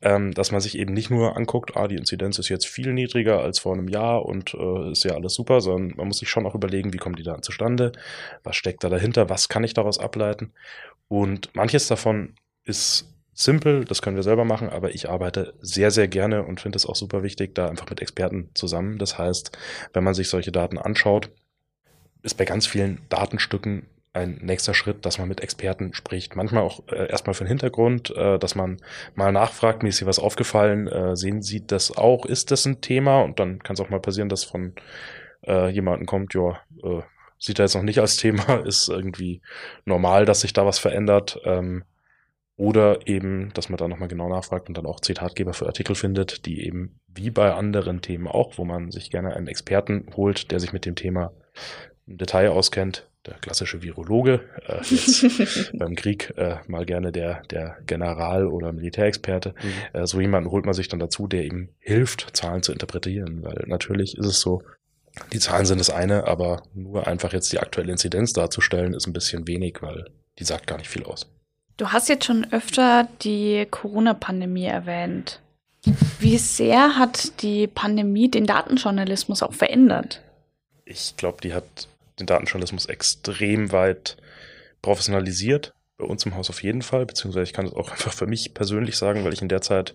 ähm, 0.00 0.32
dass 0.32 0.50
man 0.50 0.60
sich 0.60 0.78
eben 0.78 0.92
nicht 0.92 1.10
nur 1.10 1.36
anguckt, 1.36 1.76
ah, 1.76 1.88
die 1.88 1.96
Inzidenz 1.96 2.38
ist 2.38 2.48
jetzt 2.48 2.66
viel 2.66 2.92
niedriger 2.92 3.40
als 3.40 3.58
vor 3.58 3.72
einem 3.74 3.88
Jahr 3.88 4.24
und 4.26 4.54
äh, 4.54 4.90
ist 4.90 5.04
ja 5.04 5.14
alles 5.14 5.34
super, 5.34 5.60
sondern 5.60 5.96
man 5.96 6.08
muss 6.08 6.18
sich 6.18 6.28
schon 6.28 6.46
auch 6.46 6.54
überlegen, 6.54 6.92
wie 6.92 6.98
kommen 6.98 7.16
die 7.16 7.22
Daten 7.22 7.42
zustande, 7.42 7.92
was 8.42 8.56
steckt 8.56 8.84
da 8.84 8.88
dahinter, 8.88 9.30
was 9.30 9.48
kann 9.48 9.64
ich 9.64 9.74
daraus 9.74 9.98
ableiten. 9.98 10.52
Und 11.08 11.54
manches 11.54 11.86
davon 11.88 12.34
ist 12.64 13.08
simpel, 13.34 13.84
das 13.84 14.02
können 14.02 14.16
wir 14.16 14.22
selber 14.22 14.44
machen, 14.44 14.68
aber 14.68 14.94
ich 14.94 15.08
arbeite 15.08 15.54
sehr, 15.60 15.90
sehr 15.90 16.08
gerne 16.08 16.44
und 16.44 16.60
finde 16.60 16.76
es 16.76 16.86
auch 16.86 16.96
super 16.96 17.22
wichtig, 17.22 17.54
da 17.54 17.68
einfach 17.68 17.88
mit 17.88 18.00
Experten 18.00 18.50
zusammen. 18.54 18.98
Das 18.98 19.18
heißt, 19.18 19.56
wenn 19.92 20.04
man 20.04 20.14
sich 20.14 20.28
solche 20.28 20.52
Daten 20.52 20.78
anschaut, 20.78 21.30
ist 22.22 22.34
bei 22.34 22.44
ganz 22.44 22.66
vielen 22.66 23.00
Datenstücken 23.08 23.86
ein 24.12 24.38
nächster 24.42 24.74
Schritt, 24.74 25.06
dass 25.06 25.18
man 25.18 25.28
mit 25.28 25.40
Experten 25.40 25.94
spricht. 25.94 26.36
Manchmal 26.36 26.62
auch 26.62 26.86
äh, 26.88 27.08
erstmal 27.08 27.34
für 27.34 27.44
den 27.44 27.48
Hintergrund, 27.48 28.10
äh, 28.14 28.38
dass 28.38 28.54
man 28.54 28.78
mal 29.14 29.32
nachfragt, 29.32 29.82
mir 29.82 29.88
ist 29.88 29.98
hier 29.98 30.08
was 30.08 30.18
aufgefallen, 30.18 30.86
äh, 30.86 31.16
sehen 31.16 31.42
Sie 31.42 31.66
das 31.66 31.96
auch, 31.96 32.26
ist 32.26 32.50
das 32.50 32.66
ein 32.66 32.80
Thema? 32.80 33.22
Und 33.22 33.40
dann 33.40 33.62
kann 33.62 33.74
es 33.74 33.80
auch 33.80 33.88
mal 33.88 34.00
passieren, 34.00 34.28
dass 34.28 34.44
von 34.44 34.74
äh, 35.46 35.70
jemandem 35.70 36.06
kommt, 36.06 36.34
ja, 36.34 36.60
äh, 36.82 37.02
sieht 37.38 37.58
er 37.58 37.64
jetzt 37.64 37.74
noch 37.74 37.82
nicht 37.82 38.00
als 38.00 38.16
Thema, 38.16 38.56
ist 38.66 38.88
irgendwie 38.88 39.40
normal, 39.86 40.26
dass 40.26 40.42
sich 40.42 40.52
da 40.52 40.66
was 40.66 40.78
verändert. 40.78 41.40
Ähm, 41.44 41.84
oder 42.56 43.06
eben, 43.08 43.50
dass 43.54 43.70
man 43.70 43.78
da 43.78 43.88
nochmal 43.88 44.08
genau 44.08 44.28
nachfragt 44.28 44.68
und 44.68 44.76
dann 44.76 44.86
auch 44.86 45.00
Zitatgeber 45.00 45.54
für 45.54 45.66
Artikel 45.66 45.96
findet, 45.96 46.44
die 46.44 46.64
eben 46.64 47.00
wie 47.08 47.30
bei 47.30 47.54
anderen 47.54 48.02
Themen 48.02 48.28
auch, 48.28 48.58
wo 48.58 48.64
man 48.64 48.90
sich 48.90 49.10
gerne 49.10 49.34
einen 49.34 49.48
Experten 49.48 50.06
holt, 50.14 50.50
der 50.50 50.60
sich 50.60 50.72
mit 50.72 50.84
dem 50.84 50.94
Thema 50.94 51.32
im 52.06 52.18
Detail 52.18 52.50
auskennt, 52.50 53.08
der 53.26 53.34
klassische 53.34 53.82
Virologe, 53.82 54.40
äh, 54.66 54.82
jetzt 54.90 55.70
beim 55.78 55.94
Krieg 55.94 56.32
äh, 56.36 56.56
mal 56.66 56.84
gerne 56.84 57.12
der, 57.12 57.42
der 57.50 57.78
General 57.86 58.46
oder 58.46 58.72
Militärexperte. 58.72 59.54
Mhm. 59.62 60.00
Äh, 60.00 60.06
so 60.06 60.20
jemanden 60.20 60.50
holt 60.50 60.64
man 60.64 60.74
sich 60.74 60.88
dann 60.88 61.00
dazu, 61.00 61.26
der 61.26 61.44
ihm 61.44 61.68
hilft, 61.78 62.36
Zahlen 62.36 62.62
zu 62.62 62.72
interpretieren, 62.72 63.42
weil 63.42 63.64
natürlich 63.66 64.18
ist 64.18 64.26
es 64.26 64.40
so, 64.40 64.62
die 65.32 65.38
Zahlen 65.38 65.66
sind 65.66 65.78
das 65.78 65.90
eine, 65.90 66.26
aber 66.26 66.62
nur 66.74 67.06
einfach 67.06 67.32
jetzt 67.32 67.52
die 67.52 67.58
aktuelle 67.58 67.92
Inzidenz 67.92 68.32
darzustellen, 68.32 68.94
ist 68.94 69.06
ein 69.06 69.12
bisschen 69.12 69.46
wenig, 69.46 69.78
weil 69.82 70.06
die 70.38 70.44
sagt 70.44 70.66
gar 70.66 70.78
nicht 70.78 70.88
viel 70.88 71.04
aus. 71.04 71.30
Du 71.76 71.88
hast 71.88 72.08
jetzt 72.08 72.24
schon 72.24 72.46
öfter 72.50 73.08
die 73.22 73.66
Corona-Pandemie 73.70 74.66
erwähnt. 74.66 75.40
Wie 76.20 76.38
sehr 76.38 76.96
hat 76.96 77.42
die 77.42 77.66
Pandemie 77.66 78.30
den 78.30 78.46
Datenjournalismus 78.46 79.42
auch 79.42 79.52
verändert? 79.52 80.22
Ich 80.84 81.16
glaube, 81.16 81.38
die 81.42 81.52
hat 81.52 81.88
den 82.18 82.26
Datenjournalismus 82.26 82.86
extrem 82.86 83.72
weit 83.72 84.16
professionalisiert. 84.82 85.74
Bei 85.98 86.04
uns 86.04 86.26
im 86.26 86.34
Haus 86.34 86.50
auf 86.50 86.62
jeden 86.62 86.82
Fall, 86.82 87.06
beziehungsweise 87.06 87.44
ich 87.44 87.52
kann 87.52 87.66
es 87.66 87.72
auch 87.72 87.90
einfach 87.92 88.12
für 88.12 88.26
mich 88.26 88.54
persönlich 88.54 88.96
sagen, 88.96 89.24
weil 89.24 89.32
ich 89.32 89.42
in 89.42 89.48
der 89.48 89.62
Zeit 89.62 89.94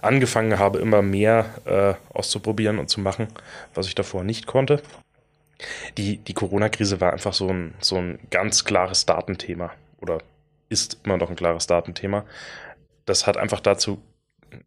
angefangen 0.00 0.58
habe, 0.58 0.80
immer 0.80 1.02
mehr 1.02 1.46
äh, 1.64 1.94
auszuprobieren 2.14 2.78
und 2.78 2.88
zu 2.88 3.00
machen, 3.00 3.28
was 3.74 3.86
ich 3.86 3.94
davor 3.94 4.24
nicht 4.24 4.46
konnte. 4.46 4.82
Die, 5.96 6.18
die 6.18 6.34
Corona-Krise 6.34 7.00
war 7.00 7.12
einfach 7.12 7.32
so 7.32 7.48
ein, 7.48 7.74
so 7.80 7.96
ein 7.96 8.18
ganz 8.30 8.64
klares 8.64 9.06
Datenthema 9.06 9.70
oder 10.00 10.18
ist 10.68 10.98
immer 11.04 11.16
noch 11.16 11.30
ein 11.30 11.36
klares 11.36 11.68
Datenthema. 11.68 12.24
Das 13.04 13.26
hat 13.26 13.36
einfach 13.36 13.60
dazu, 13.60 14.02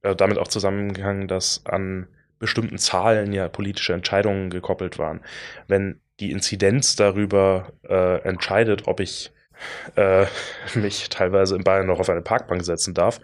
äh, 0.01 0.15
damit 0.15 0.38
auch 0.38 0.48
zusammengehangen, 0.48 1.27
dass 1.27 1.65
an 1.65 2.07
bestimmten 2.39 2.77
Zahlen 2.77 3.34
ja 3.34 3.50
politische 3.50 3.93
Entscheidungen 3.93 4.50
gekoppelt 4.50 4.98
waren. 4.98 5.22
Wenn 5.67 6.00
die 6.19 6.31
Inzidenz 6.31 6.95
darüber 6.95 7.72
äh, 7.88 8.22
entscheidet, 8.22 8.88
ob 8.88 9.00
ich 9.00 9.31
äh, 9.95 10.25
mich 10.75 11.10
teilweise 11.10 11.55
in 11.55 11.63
Bayern 11.63 11.88
noch 11.88 12.00
auf 12.00 12.10
eine 12.10 12.22
Parkbank 12.22 12.63
setzen 12.63 12.93
darf, 12.93 13.19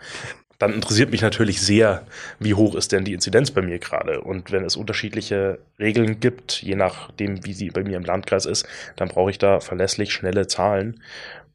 dann 0.60 0.74
interessiert 0.74 1.10
mich 1.10 1.24
natürlich 1.24 1.60
sehr, 1.60 2.06
wie 2.38 2.54
hoch 2.54 2.76
ist 2.76 2.92
denn 2.92 3.04
die 3.04 3.14
Inzidenz 3.14 3.50
bei 3.50 3.64
mir 3.64 3.80
gerade. 3.80 4.22
Und 4.22 4.52
wenn 4.52 4.64
es 4.64 4.76
unterschiedliche 4.76 5.58
Regeln 5.80 6.20
gibt, 6.20 6.62
je 6.62 6.76
nachdem, 6.76 7.44
wie 7.44 7.54
sie 7.54 7.72
bei 7.72 7.84
mir 7.84 7.98
im 7.98 8.06
Landkreis 8.06 8.46
ist, 8.46 8.68
dann 8.96 9.08
brauche 9.08 9.32
ich 9.32 9.40
da 9.40 9.60
verlässlich 9.60 10.14
schnelle 10.14 10.46
Zahlen. 10.46 11.02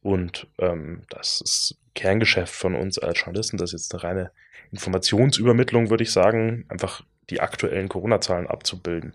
Und 0.02 0.48
ähm, 0.58 1.02
das 1.08 1.40
ist 1.40 1.76
Kerngeschäft 1.94 2.52
von 2.52 2.74
uns 2.74 2.98
als 2.98 3.20
Journalisten. 3.20 3.58
Das 3.58 3.72
ist 3.72 3.92
jetzt 3.92 3.94
eine 3.94 4.02
reine 4.02 4.30
Informationsübermittlung, 4.72 5.88
würde 5.88 6.02
ich 6.02 6.10
sagen, 6.10 6.64
einfach 6.68 7.04
die 7.30 7.40
aktuellen 7.40 7.88
Corona-Zahlen 7.88 8.48
abzubilden 8.48 9.12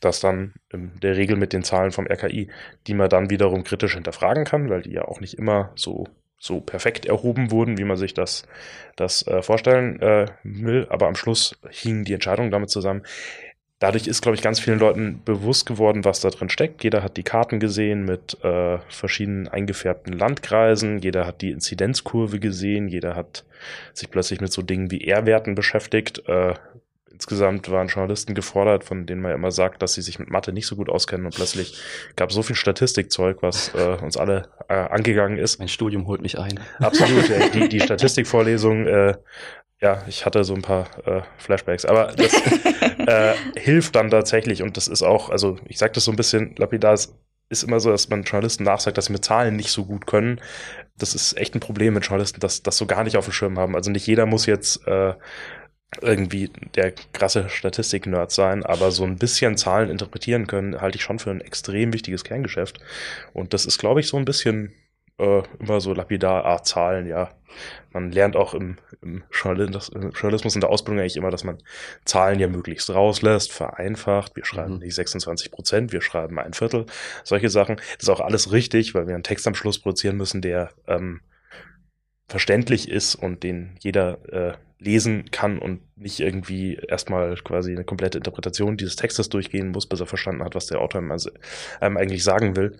das 0.00 0.20
dann 0.20 0.54
in 0.72 0.92
der 1.00 1.16
Regel 1.16 1.36
mit 1.36 1.52
den 1.52 1.62
Zahlen 1.62 1.92
vom 1.92 2.06
RKI, 2.06 2.48
die 2.86 2.94
man 2.94 3.08
dann 3.08 3.30
wiederum 3.30 3.64
kritisch 3.64 3.94
hinterfragen 3.94 4.44
kann, 4.44 4.68
weil 4.68 4.82
die 4.82 4.92
ja 4.92 5.06
auch 5.06 5.20
nicht 5.20 5.34
immer 5.34 5.72
so 5.74 6.06
so 6.38 6.60
perfekt 6.60 7.06
erhoben 7.06 7.50
wurden, 7.50 7.78
wie 7.78 7.84
man 7.84 7.96
sich 7.96 8.12
das, 8.12 8.46
das 8.94 9.26
äh, 9.26 9.42
vorstellen 9.42 10.00
äh, 10.00 10.26
will. 10.42 10.86
Aber 10.90 11.06
am 11.06 11.16
Schluss 11.16 11.58
hingen 11.70 12.04
die 12.04 12.12
Entscheidungen 12.12 12.50
damit 12.50 12.70
zusammen. 12.70 13.02
Dadurch 13.78 14.06
ist, 14.06 14.22
glaube 14.22 14.36
ich, 14.36 14.42
ganz 14.42 14.58
vielen 14.58 14.78
Leuten 14.78 15.20
bewusst 15.24 15.66
geworden, 15.66 16.06
was 16.06 16.20
da 16.20 16.30
drin 16.30 16.48
steckt. 16.48 16.82
Jeder 16.82 17.02
hat 17.02 17.18
die 17.18 17.22
Karten 17.22 17.60
gesehen 17.60 18.06
mit 18.06 18.42
äh, 18.42 18.78
verschiedenen 18.88 19.48
eingefärbten 19.48 20.14
Landkreisen. 20.14 20.98
Jeder 21.00 21.26
hat 21.26 21.42
die 21.42 21.50
Inzidenzkurve 21.50 22.38
gesehen. 22.38 22.88
Jeder 22.88 23.16
hat 23.16 23.44
sich 23.92 24.10
plötzlich 24.10 24.40
mit 24.40 24.50
so 24.50 24.62
Dingen 24.62 24.90
wie 24.90 25.06
R-Werten 25.06 25.54
beschäftigt. 25.54 26.22
Äh, 27.06 27.12
insgesamt 27.12 27.70
waren 27.70 27.88
Journalisten 27.88 28.34
gefordert, 28.34 28.84
von 28.84 29.06
denen 29.06 29.22
man 29.22 29.32
immer 29.32 29.50
sagt, 29.50 29.82
dass 29.82 29.94
sie 29.94 30.02
sich 30.02 30.18
mit 30.18 30.30
Mathe 30.30 30.52
nicht 30.52 30.66
so 30.66 30.76
gut 30.76 30.88
auskennen 30.88 31.26
und 31.26 31.34
plötzlich 31.34 31.80
gab 32.16 32.30
es 32.30 32.34
so 32.34 32.42
viel 32.42 32.56
Statistikzeug, 32.56 33.38
was 33.42 33.74
äh, 33.74 33.96
uns 34.02 34.16
alle 34.16 34.48
äh, 34.68 34.74
angegangen 34.74 35.38
ist. 35.38 35.58
Mein 35.58 35.68
Studium 35.68 36.06
holt 36.06 36.20
mich 36.20 36.38
ein. 36.38 36.60
Absolut, 36.78 37.28
ja, 37.28 37.48
die, 37.48 37.68
die 37.68 37.80
Statistikvorlesung, 37.86 38.86
äh, 38.86 39.14
ja, 39.80 40.02
ich 40.08 40.24
hatte 40.24 40.42
so 40.44 40.54
ein 40.54 40.62
paar 40.62 40.86
äh, 41.06 41.22
Flashbacks, 41.38 41.84
aber 41.84 42.12
das 42.16 42.32
äh, 43.06 43.34
hilft 43.56 43.94
dann 43.94 44.10
tatsächlich 44.10 44.62
und 44.62 44.76
das 44.76 44.88
ist 44.88 45.02
auch, 45.02 45.30
also 45.30 45.58
ich 45.66 45.78
sage 45.78 45.92
das 45.92 46.04
so 46.04 46.12
ein 46.12 46.16
bisschen 46.16 46.54
lapidar, 46.56 46.94
es 46.94 47.14
ist 47.48 47.62
immer 47.62 47.78
so, 47.78 47.90
dass 47.90 48.08
man 48.08 48.22
Journalisten 48.24 48.64
nachsagt, 48.64 48.98
dass 48.98 49.06
sie 49.06 49.12
mit 49.12 49.24
Zahlen 49.24 49.54
nicht 49.54 49.70
so 49.70 49.84
gut 49.84 50.06
können. 50.06 50.40
Das 50.98 51.14
ist 51.14 51.36
echt 51.36 51.54
ein 51.54 51.60
Problem 51.60 51.94
mit 51.94 52.04
Journalisten, 52.04 52.40
dass 52.40 52.62
das 52.62 52.76
so 52.76 52.86
gar 52.86 53.04
nicht 53.04 53.16
auf 53.16 53.26
dem 53.26 53.32
Schirm 53.32 53.58
haben. 53.58 53.76
Also 53.76 53.90
nicht 53.90 54.06
jeder 54.06 54.26
muss 54.26 54.46
jetzt 54.46 54.84
äh, 54.88 55.14
irgendwie 56.00 56.50
der 56.74 56.92
krasse 57.12 57.48
Statistik-Nerd 57.48 58.30
sein, 58.30 58.64
aber 58.64 58.90
so 58.90 59.04
ein 59.04 59.16
bisschen 59.16 59.56
Zahlen 59.56 59.88
interpretieren 59.88 60.46
können, 60.46 60.80
halte 60.80 60.96
ich 60.96 61.02
schon 61.02 61.18
für 61.18 61.30
ein 61.30 61.40
extrem 61.40 61.92
wichtiges 61.92 62.24
Kerngeschäft. 62.24 62.80
Und 63.32 63.54
das 63.54 63.66
ist, 63.66 63.78
glaube 63.78 64.00
ich, 64.00 64.08
so 64.08 64.16
ein 64.16 64.24
bisschen 64.24 64.72
äh, 65.18 65.42
immer 65.58 65.80
so 65.80 65.94
lapidar, 65.94 66.44
ah, 66.44 66.62
Zahlen, 66.62 67.06
ja. 67.06 67.30
Man 67.92 68.12
lernt 68.12 68.36
auch 68.36 68.52
im, 68.52 68.76
im, 69.00 69.24
Journalismus 69.32 70.54
in 70.54 70.60
der 70.60 70.68
Ausbildung 70.68 71.00
eigentlich 71.00 71.16
immer, 71.16 71.30
dass 71.30 71.44
man 71.44 71.58
Zahlen 72.04 72.38
ja 72.38 72.48
möglichst 72.48 72.90
rauslässt, 72.90 73.52
vereinfacht. 73.52 74.36
Wir 74.36 74.44
schreiben 74.44 74.74
mhm. 74.74 74.80
nicht 74.80 74.94
26 74.94 75.50
Prozent, 75.50 75.92
wir 75.92 76.02
schreiben 76.02 76.38
ein 76.38 76.52
Viertel. 76.52 76.84
Solche 77.24 77.48
Sachen. 77.48 77.76
Das 77.76 78.02
ist 78.02 78.08
auch 78.10 78.20
alles 78.20 78.52
richtig, 78.52 78.94
weil 78.94 79.06
wir 79.06 79.14
einen 79.14 79.24
Text 79.24 79.46
am 79.46 79.54
Schluss 79.54 79.78
produzieren 79.78 80.18
müssen, 80.18 80.42
der 80.42 80.70
ähm, 80.86 81.20
verständlich 82.28 82.90
ist 82.90 83.14
und 83.14 83.42
den 83.42 83.76
jeder 83.80 84.18
äh, 84.32 84.52
lesen 84.78 85.30
kann 85.30 85.58
und 85.58 85.80
nicht 85.96 86.20
irgendwie 86.20 86.74
erstmal 86.74 87.34
quasi 87.36 87.72
eine 87.72 87.84
komplette 87.84 88.18
Interpretation 88.18 88.76
dieses 88.76 88.96
Textes 88.96 89.28
durchgehen 89.28 89.70
muss, 89.70 89.86
bis 89.86 90.00
er 90.00 90.06
verstanden 90.06 90.44
hat, 90.44 90.54
was 90.54 90.66
der 90.66 90.80
Autor 90.80 91.00
einem 91.00 91.12
also, 91.12 91.30
eigentlich 91.80 92.22
sagen 92.22 92.56
will. 92.56 92.78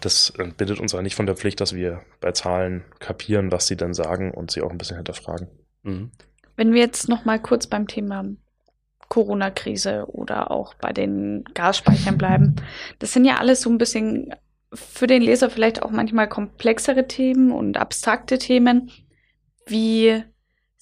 Das 0.00 0.32
äh, 0.38 0.50
bindet 0.56 0.80
uns 0.80 0.94
aber 0.94 1.02
nicht 1.02 1.14
von 1.14 1.26
der 1.26 1.36
Pflicht, 1.36 1.60
dass 1.60 1.74
wir 1.74 2.02
bei 2.20 2.32
Zahlen 2.32 2.84
kapieren, 2.98 3.52
was 3.52 3.66
sie 3.66 3.76
dann 3.76 3.94
sagen 3.94 4.32
und 4.32 4.50
sie 4.50 4.62
auch 4.62 4.70
ein 4.70 4.78
bisschen 4.78 4.96
hinterfragen. 4.96 5.48
Mhm. 5.82 6.10
Wenn 6.56 6.72
wir 6.72 6.80
jetzt 6.80 7.08
noch 7.08 7.24
mal 7.24 7.40
kurz 7.40 7.66
beim 7.66 7.86
Thema 7.86 8.24
Corona-Krise 9.08 10.06
oder 10.08 10.50
auch 10.50 10.74
bei 10.74 10.92
den 10.92 11.44
Gasspeichern 11.54 12.18
bleiben, 12.18 12.56
das 12.98 13.12
sind 13.12 13.24
ja 13.24 13.36
alles 13.36 13.60
so 13.60 13.70
ein 13.70 13.78
bisschen 13.78 14.34
für 14.72 15.06
den 15.06 15.22
Leser 15.22 15.50
vielleicht 15.50 15.82
auch 15.82 15.90
manchmal 15.90 16.28
komplexere 16.28 17.06
Themen 17.06 17.52
und 17.52 17.76
abstrakte 17.76 18.38
Themen. 18.38 18.90
Wie 19.66 20.24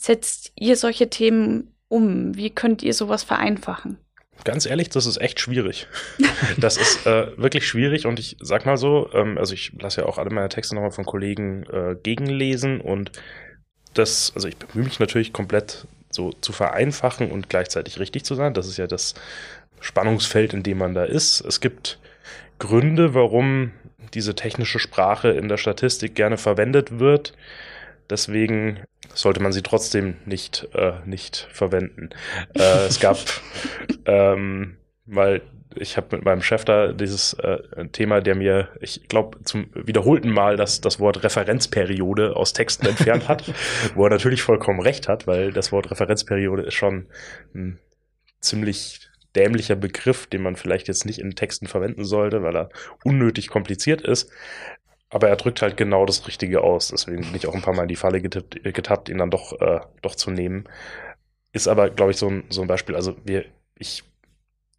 setzt 0.04 0.52
ihr 0.58 0.76
solche 0.76 1.10
Themen 1.10 1.74
um? 1.88 2.36
Wie 2.36 2.50
könnt 2.50 2.82
ihr 2.82 2.94
sowas 2.94 3.22
vereinfachen? 3.22 3.98
ganz 4.44 4.66
ehrlich, 4.66 4.88
das 4.90 5.06
ist 5.06 5.20
echt 5.20 5.40
schwierig. 5.40 5.86
Das 6.58 6.76
ist 6.76 7.06
äh, 7.06 7.36
wirklich 7.38 7.66
schwierig 7.66 8.06
und 8.06 8.18
ich 8.18 8.36
sag 8.40 8.66
mal 8.66 8.76
so, 8.76 9.08
ähm, 9.14 9.38
also 9.38 9.54
ich 9.54 9.72
lasse 9.80 10.02
ja 10.02 10.06
auch 10.06 10.18
alle 10.18 10.30
meine 10.30 10.48
Texte 10.48 10.74
nochmal 10.74 10.90
von 10.90 11.04
Kollegen 11.04 11.64
äh, 11.64 11.96
gegenlesen 12.02 12.80
und 12.80 13.12
das, 13.94 14.32
also 14.34 14.48
ich 14.48 14.56
bemühe 14.56 14.84
mich 14.84 14.98
natürlich 14.98 15.32
komplett 15.32 15.86
so 16.10 16.32
zu 16.32 16.52
vereinfachen 16.52 17.30
und 17.30 17.48
gleichzeitig 17.48 17.98
richtig 17.98 18.24
zu 18.24 18.34
sein. 18.34 18.54
Das 18.54 18.66
ist 18.66 18.76
ja 18.76 18.86
das 18.86 19.14
Spannungsfeld, 19.80 20.52
in 20.52 20.62
dem 20.62 20.78
man 20.78 20.94
da 20.94 21.04
ist. 21.04 21.40
Es 21.40 21.60
gibt 21.60 21.98
Gründe, 22.58 23.14
warum 23.14 23.72
diese 24.14 24.34
technische 24.34 24.78
Sprache 24.78 25.28
in 25.28 25.48
der 25.48 25.56
Statistik 25.56 26.14
gerne 26.14 26.36
verwendet 26.36 26.98
wird. 26.98 27.32
Deswegen 28.12 28.80
sollte 29.14 29.42
man 29.42 29.52
sie 29.52 29.62
trotzdem 29.62 30.18
nicht, 30.26 30.68
äh, 30.74 30.92
nicht 31.06 31.48
verwenden. 31.50 32.10
Äh, 32.54 32.84
es 32.86 33.00
gab, 33.00 33.16
ähm, 34.04 34.76
weil 35.06 35.40
ich 35.74 35.96
habe 35.96 36.14
mit 36.14 36.26
meinem 36.26 36.42
Chef 36.42 36.66
da 36.66 36.92
dieses 36.92 37.32
äh, 37.32 37.58
Thema, 37.92 38.20
der 38.20 38.34
mir, 38.34 38.68
ich 38.82 39.08
glaube, 39.08 39.42
zum 39.44 39.70
wiederholten 39.72 40.28
Mal 40.28 40.58
das, 40.58 40.82
das 40.82 41.00
Wort 41.00 41.24
Referenzperiode 41.24 42.36
aus 42.36 42.52
Texten 42.52 42.84
entfernt 42.84 43.28
hat, 43.28 43.44
wo 43.94 44.04
er 44.04 44.10
natürlich 44.10 44.42
vollkommen 44.42 44.82
recht 44.82 45.08
hat, 45.08 45.26
weil 45.26 45.50
das 45.50 45.72
Wort 45.72 45.90
Referenzperiode 45.90 46.64
ist 46.64 46.74
schon 46.74 47.06
ein 47.54 47.78
ziemlich 48.40 49.08
dämlicher 49.34 49.76
Begriff, 49.76 50.26
den 50.26 50.42
man 50.42 50.56
vielleicht 50.56 50.86
jetzt 50.88 51.06
nicht 51.06 51.18
in 51.18 51.34
Texten 51.34 51.66
verwenden 51.66 52.04
sollte, 52.04 52.42
weil 52.42 52.54
er 52.54 52.68
unnötig 53.04 53.48
kompliziert 53.48 54.02
ist. 54.02 54.30
Aber 55.12 55.28
er 55.28 55.36
drückt 55.36 55.60
halt 55.60 55.76
genau 55.76 56.06
das 56.06 56.26
Richtige 56.26 56.62
aus. 56.62 56.88
Deswegen 56.88 57.20
bin 57.20 57.36
ich 57.36 57.46
auch 57.46 57.54
ein 57.54 57.60
paar 57.60 57.74
Mal 57.74 57.82
in 57.82 57.88
die 57.88 57.96
Falle 57.96 58.22
getippt, 58.22 58.64
getappt, 58.64 59.10
ihn 59.10 59.18
dann 59.18 59.30
doch, 59.30 59.60
äh, 59.60 59.80
doch 60.00 60.14
zu 60.14 60.30
nehmen. 60.30 60.64
Ist 61.52 61.68
aber, 61.68 61.90
glaube 61.90 62.12
ich, 62.12 62.16
so 62.16 62.28
ein, 62.28 62.44
so 62.48 62.62
ein 62.62 62.66
Beispiel. 62.66 62.96
Also 62.96 63.14
wir, 63.22 63.44
ich 63.76 64.04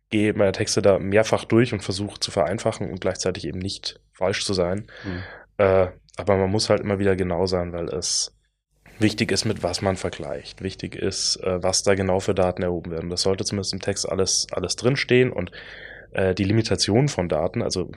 gehe 0.09 0.33
meine 0.33 0.51
Texte 0.51 0.81
da 0.81 0.97
mehrfach 0.97 1.45
durch 1.45 1.71
und 1.71 1.83
versuche 1.83 2.19
zu 2.19 2.31
vereinfachen 2.31 2.89
und 2.89 2.99
gleichzeitig 2.99 3.45
eben 3.45 3.59
nicht 3.59 3.99
falsch 4.11 4.43
zu 4.43 4.55
sein. 4.55 4.87
Mhm. 5.03 5.23
Äh, 5.57 5.87
aber 6.17 6.37
man 6.37 6.49
muss 6.49 6.69
halt 6.69 6.81
immer 6.81 6.97
wieder 6.97 7.15
genau 7.15 7.45
sein, 7.45 7.71
weil 7.71 7.89
es 7.89 8.35
wichtig 8.97 9.31
ist, 9.31 9.45
mit 9.45 9.61
was 9.61 9.83
man 9.83 9.97
vergleicht. 9.97 10.63
Wichtig 10.63 10.95
ist, 10.95 11.37
äh, 11.43 11.61
was 11.61 11.83
da 11.83 11.93
genau 11.93 12.19
für 12.19 12.33
Daten 12.33 12.63
erhoben 12.63 12.89
werden. 12.89 13.11
Das 13.11 13.21
sollte 13.21 13.45
zumindest 13.45 13.73
im 13.73 13.81
Text 13.81 14.09
alles, 14.09 14.47
alles 14.51 14.75
drinstehen 14.77 15.31
und 15.31 15.51
äh, 16.13 16.35
die 16.35 16.43
Limitation 16.43 17.07
von 17.07 17.29
Daten, 17.29 17.61
also 17.61 17.91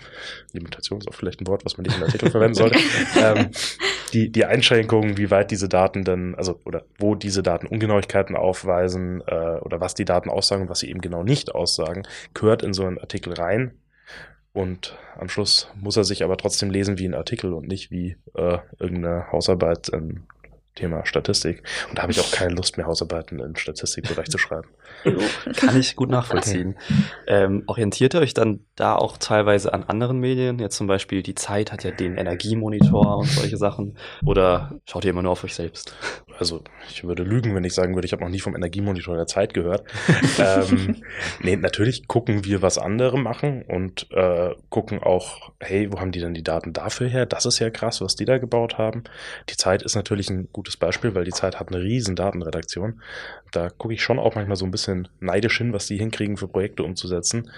Limitation 0.53 0.99
ist 1.01 1.09
auch 1.09 1.15
vielleicht 1.15 1.41
ein 1.41 1.47
Wort, 1.47 1.65
was 1.65 1.77
man 1.77 1.87
nicht 1.87 1.97
in 1.97 2.03
Artikel 2.03 2.31
verwenden 2.31 2.55
sollte, 2.55 2.79
ähm, 3.17 3.51
die, 4.13 4.31
die 4.31 4.45
Einschränkungen, 4.45 5.17
wie 5.17 5.31
weit 5.31 5.51
diese 5.51 5.69
Daten 5.69 6.05
dann, 6.05 6.35
also 6.35 6.61
oder 6.65 6.85
wo 6.99 7.15
diese 7.15 7.43
Daten 7.43 7.67
Ungenauigkeiten 7.67 8.37
aufweisen 8.37 9.23
äh, 9.27 9.59
oder 9.61 9.81
was 9.81 9.95
die 9.95 10.05
Daten 10.05 10.31
aussagen 10.31 10.63
und 10.63 10.69
was 10.69 10.81
sie 10.81 10.91
eben 10.91 11.01
genau 11.01 11.23
nicht 11.23 11.55
aussagen, 11.55 12.03
gehört 12.35 12.63
in 12.63 12.73
so 12.73 12.85
einen 12.85 12.99
Artikel 12.99 13.33
rein. 13.33 13.73
Und 14.53 14.97
am 15.19 15.29
Schluss 15.29 15.71
muss 15.75 15.99
er 15.99 16.05
sich 16.05 16.25
aber 16.25 16.39
trotzdem 16.39 16.71
lesen 16.71 16.99
wie 16.99 17.07
ein 17.07 17.15
Artikel 17.15 17.53
und 17.53 17.69
nicht 17.69 17.91
wie 17.91 18.17
äh, 18.35 18.59
irgendeine 18.79 19.31
Hausarbeit 19.31 19.91
in 19.91 20.23
Thema 20.77 21.05
Statistik. 21.05 21.63
Und 21.89 21.99
da 21.99 22.03
habe 22.03 22.13
ich 22.13 22.21
auch 22.21 22.31
keine 22.31 22.55
Lust 22.55 22.77
mehr, 22.77 22.87
Hausarbeiten 22.87 23.41
im 23.41 23.57
Statistikbereich 23.57 24.29
zu 24.29 24.39
schreiben. 24.39 24.69
Kann 25.57 25.79
ich 25.79 25.97
gut 25.97 26.11
nachvollziehen. 26.11 26.77
Ähm, 27.27 27.65
orientiert 27.67 28.15
ihr 28.15 28.21
euch 28.21 28.35
dann 28.35 28.61
da 28.77 28.95
auch 28.95 29.17
teilweise 29.17 29.73
an 29.75 29.85
anderen 29.85 30.19
Medien? 30.19 30.59
Jetzt 30.59 30.77
zum 30.77 30.87
Beispiel 30.87 31.23
die 31.23 31.35
Zeit 31.35 31.73
hat 31.73 31.85
ja 31.85 31.91
den 31.91 32.17
Energiemonitor 32.17 33.19
und 33.19 33.29
solche 33.29 33.57
Sachen. 33.57 33.97
Oder 34.25 34.79
schaut 34.85 35.05
ihr 35.05 35.11
immer 35.11 35.23
nur 35.23 35.33
auf 35.33 35.45
euch 35.45 35.55
selbst? 35.55 35.95
Also 36.39 36.63
ich 36.91 37.05
würde 37.05 37.23
lügen, 37.23 37.55
wenn 37.55 37.65
ich 37.65 37.75
sagen 37.75 37.95
würde, 37.95 38.07
ich 38.07 38.13
habe 38.13 38.23
noch 38.23 38.31
nie 38.31 38.41
vom 38.41 38.55
Energiemonitor 38.55 39.17
der 39.17 39.27
Zeit 39.27 39.55
gehört. 39.55 39.85
ähm, 40.39 41.03
nee, 41.41 41.57
natürlich 41.57 42.07
gucken 42.07 42.45
wir, 42.45 42.63
was 42.63 42.79
andere 42.79 43.19
machen 43.19 43.63
und 43.63 44.11
äh, 44.13 44.55
gucken 44.69 45.03
auch, 45.03 45.53
hey, 45.61 45.91
wo 45.91 46.01
haben 46.01 46.13
die 46.13 46.21
denn 46.21 46.35
die 46.35 46.43
Daten 46.43 46.73
dafür 46.73 47.09
her? 47.09 47.27
Das 47.27 47.47
ist 47.47 47.59
ja 47.59 47.71
krass, 47.71 48.01
was 48.01 48.17
die 48.17 48.27
da 48.27 48.39
gebaut 48.39 48.77
haben. 48.77 49.05
Die 49.49 49.57
Zeit 49.57 49.83
ist 49.83 49.95
natürlich 49.95 50.29
ein 50.29 50.49
gut 50.53 50.66
gutes 50.67 50.77
Beispiel, 50.77 51.15
weil 51.15 51.25
die 51.25 51.33
Zeit 51.33 51.61
hat 51.61 51.69
eine 51.69 51.83
riesen 51.83 52.17
Datenredaktion. 52.17 53.01
Da 53.53 53.71
gucke 53.71 53.95
ich 53.95 54.03
schon 54.03 54.19
auch 54.19 54.35
manchmal 54.35 54.57
so 54.57 54.65
ein 54.65 54.73
bisschen 54.73 55.09
neidisch 55.21 55.59
hin, 55.59 55.73
was 55.73 55.87
die 55.87 55.97
hinkriegen 55.97 56.37
für 56.37 56.49
Projekte 56.49 56.83
umzusetzen. 56.83 57.51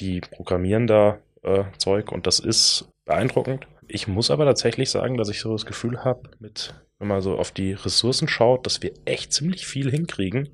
Die 0.00 0.20
programmieren 0.20 0.86
da 0.86 1.18
äh, 1.42 1.64
Zeug 1.76 2.10
und 2.10 2.26
das 2.26 2.38
ist 2.40 2.88
beeindruckend. 3.04 3.66
Ich 3.88 4.08
muss 4.08 4.30
aber 4.30 4.46
tatsächlich 4.46 4.88
sagen, 4.90 5.18
dass 5.18 5.28
ich 5.28 5.40
so 5.40 5.52
das 5.52 5.66
Gefühl 5.66 6.02
habe, 6.04 6.30
mit, 6.38 6.74
wenn 6.98 7.08
man 7.08 7.20
so 7.20 7.36
auf 7.36 7.50
die 7.50 7.72
Ressourcen 7.72 8.28
schaut, 8.28 8.64
dass 8.64 8.82
wir 8.82 8.92
echt 9.04 9.32
ziemlich 9.34 9.66
viel 9.66 9.90
hinkriegen 9.90 10.48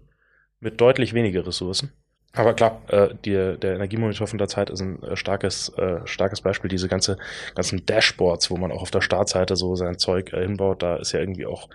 mit 0.58 0.80
deutlich 0.80 1.14
weniger 1.14 1.46
Ressourcen. 1.46 1.92
Aber 2.36 2.52
klar, 2.54 2.82
äh, 2.88 3.08
die, 3.24 3.56
der 3.58 3.74
Energiemonitor 3.74 4.26
von 4.26 4.38
der 4.38 4.48
Zeit 4.48 4.68
ist 4.70 4.80
ein 4.80 5.02
äh, 5.02 5.16
starkes, 5.16 5.70
äh, 5.70 6.06
starkes 6.06 6.42
Beispiel. 6.42 6.68
Diese 6.68 6.86
ganze, 6.86 7.16
ganzen 7.54 7.86
Dashboards, 7.86 8.50
wo 8.50 8.58
man 8.58 8.70
auch 8.70 8.82
auf 8.82 8.90
der 8.90 9.00
Startseite 9.00 9.56
so 9.56 9.74
sein 9.74 9.98
Zeug 9.98 10.32
äh, 10.32 10.42
hinbaut, 10.42 10.82
da 10.82 10.96
ist 10.96 11.12
ja 11.12 11.20
irgendwie 11.20 11.46
auch 11.46 11.68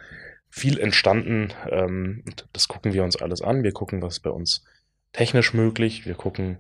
viel 0.49 0.79
entstanden. 0.79 1.51
Ähm, 1.69 2.23
das 2.53 2.67
gucken 2.67 2.93
wir 2.93 3.03
uns 3.03 3.15
alles 3.15 3.41
an. 3.41 3.63
Wir 3.63 3.71
gucken, 3.71 4.03
was 4.03 4.19
bei 4.19 4.29
uns 4.29 4.63
technisch 5.13 5.53
möglich. 5.53 6.05
Wir 6.05 6.15
gucken 6.15 6.59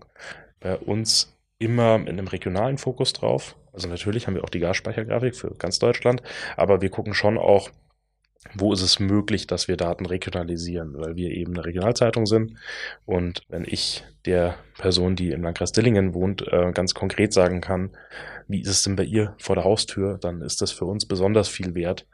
bei 0.59 0.75
uns 0.77 1.37
immer 1.59 1.99
mit 1.99 2.09
einem 2.09 2.27
regionalen 2.27 2.79
Fokus 2.79 3.13
drauf. 3.13 3.55
Also 3.71 3.87
natürlich 3.87 4.25
haben 4.25 4.33
wir 4.33 4.43
auch 4.43 4.49
die 4.49 4.59
Gasspeichergrafik 4.59 5.35
für 5.35 5.53
ganz 5.55 5.77
Deutschland, 5.79 6.23
aber 6.57 6.81
wir 6.81 6.89
gucken 6.89 7.13
schon 7.13 7.37
auch, 7.37 7.69
wo 8.55 8.73
ist 8.73 8.81
es 8.81 8.99
möglich, 8.99 9.47
dass 9.47 9.67
wir 9.67 9.77
Daten 9.77 10.05
regionalisieren, 10.05 10.97
weil 10.97 11.15
wir 11.15 11.29
eben 11.31 11.53
eine 11.53 11.65
Regionalzeitung 11.65 12.25
sind. 12.25 12.55
Und 13.05 13.43
wenn 13.49 13.65
ich 13.65 14.03
der 14.25 14.55
Person, 14.77 15.15
die 15.15 15.31
im 15.31 15.43
Landkreis 15.43 15.71
Dillingen 15.71 16.13
wohnt, 16.13 16.47
äh, 16.47 16.71
ganz 16.73 16.93
konkret 16.93 17.33
sagen 17.33 17.61
kann, 17.61 17.91
wie 18.47 18.61
ist 18.61 18.69
es 18.69 18.83
denn 18.83 18.95
bei 18.95 19.03
ihr 19.03 19.35
vor 19.37 19.55
der 19.55 19.63
Haustür, 19.63 20.17
dann 20.17 20.41
ist 20.41 20.61
das 20.61 20.71
für 20.71 20.85
uns 20.85 21.05
besonders 21.05 21.49
viel 21.49 21.75
wert, 21.75 22.07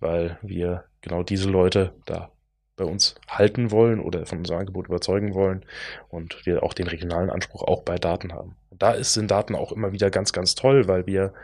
weil 0.00 0.38
wir 0.42 0.84
genau 1.00 1.22
diese 1.22 1.48
Leute 1.48 1.92
da 2.04 2.30
bei 2.76 2.84
uns 2.84 3.14
halten 3.28 3.70
wollen 3.70 4.00
oder 4.00 4.24
von 4.26 4.38
unserem 4.38 4.60
Angebot 4.60 4.86
überzeugen 4.86 5.34
wollen 5.34 5.64
und 6.08 6.46
wir 6.46 6.62
auch 6.62 6.72
den 6.72 6.86
regionalen 6.86 7.30
Anspruch 7.30 7.62
auch 7.62 7.82
bei 7.82 7.96
Daten 7.96 8.32
haben. 8.32 8.56
Und 8.70 8.82
da 8.82 9.02
sind 9.02 9.30
Daten 9.30 9.54
auch 9.54 9.72
immer 9.72 9.92
wieder 9.92 10.10
ganz, 10.10 10.32
ganz 10.32 10.54
toll, 10.54 10.88
weil 10.88 11.06
wir 11.06 11.34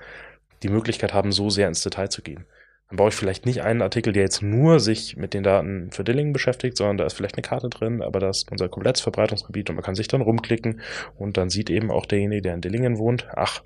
die 0.62 0.68
Möglichkeit 0.68 1.12
haben, 1.12 1.32
so 1.32 1.50
sehr 1.50 1.68
ins 1.68 1.82
Detail 1.82 2.08
zu 2.08 2.22
gehen 2.22 2.46
dann 2.88 2.96
brauche 2.98 3.08
ich 3.08 3.14
vielleicht 3.14 3.46
nicht 3.46 3.62
einen 3.62 3.82
Artikel, 3.82 4.12
der 4.12 4.22
jetzt 4.22 4.42
nur 4.42 4.78
sich 4.78 5.16
mit 5.16 5.34
den 5.34 5.42
Daten 5.42 5.90
für 5.90 6.04
Dillingen 6.04 6.32
beschäftigt, 6.32 6.76
sondern 6.76 6.98
da 6.98 7.04
ist 7.04 7.14
vielleicht 7.14 7.36
eine 7.36 7.42
Karte 7.42 7.68
drin, 7.68 8.00
aber 8.00 8.20
das 8.20 8.38
ist 8.38 8.52
unser 8.52 8.68
komplettes 8.68 9.02
Verbreitungsgebiet 9.02 9.68
und 9.70 9.76
man 9.76 9.84
kann 9.84 9.96
sich 9.96 10.08
dann 10.08 10.20
rumklicken 10.20 10.80
und 11.16 11.36
dann 11.36 11.50
sieht 11.50 11.68
eben 11.68 11.90
auch 11.90 12.06
derjenige, 12.06 12.42
der 12.42 12.54
in 12.54 12.60
Dillingen 12.60 12.98
wohnt, 12.98 13.26
ach, 13.34 13.62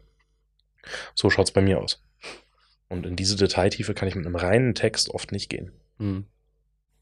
so 1.14 1.28
schaut's 1.28 1.50
bei 1.52 1.60
mir 1.60 1.78
aus. 1.80 2.02
Und 2.88 3.06
in 3.06 3.14
diese 3.14 3.36
Detailtiefe 3.36 3.94
kann 3.94 4.08
ich 4.08 4.16
mit 4.16 4.26
einem 4.26 4.36
reinen 4.36 4.74
Text 4.74 5.10
oft 5.10 5.32
nicht 5.32 5.50
gehen. 5.50 5.72
Mhm. 5.98 6.26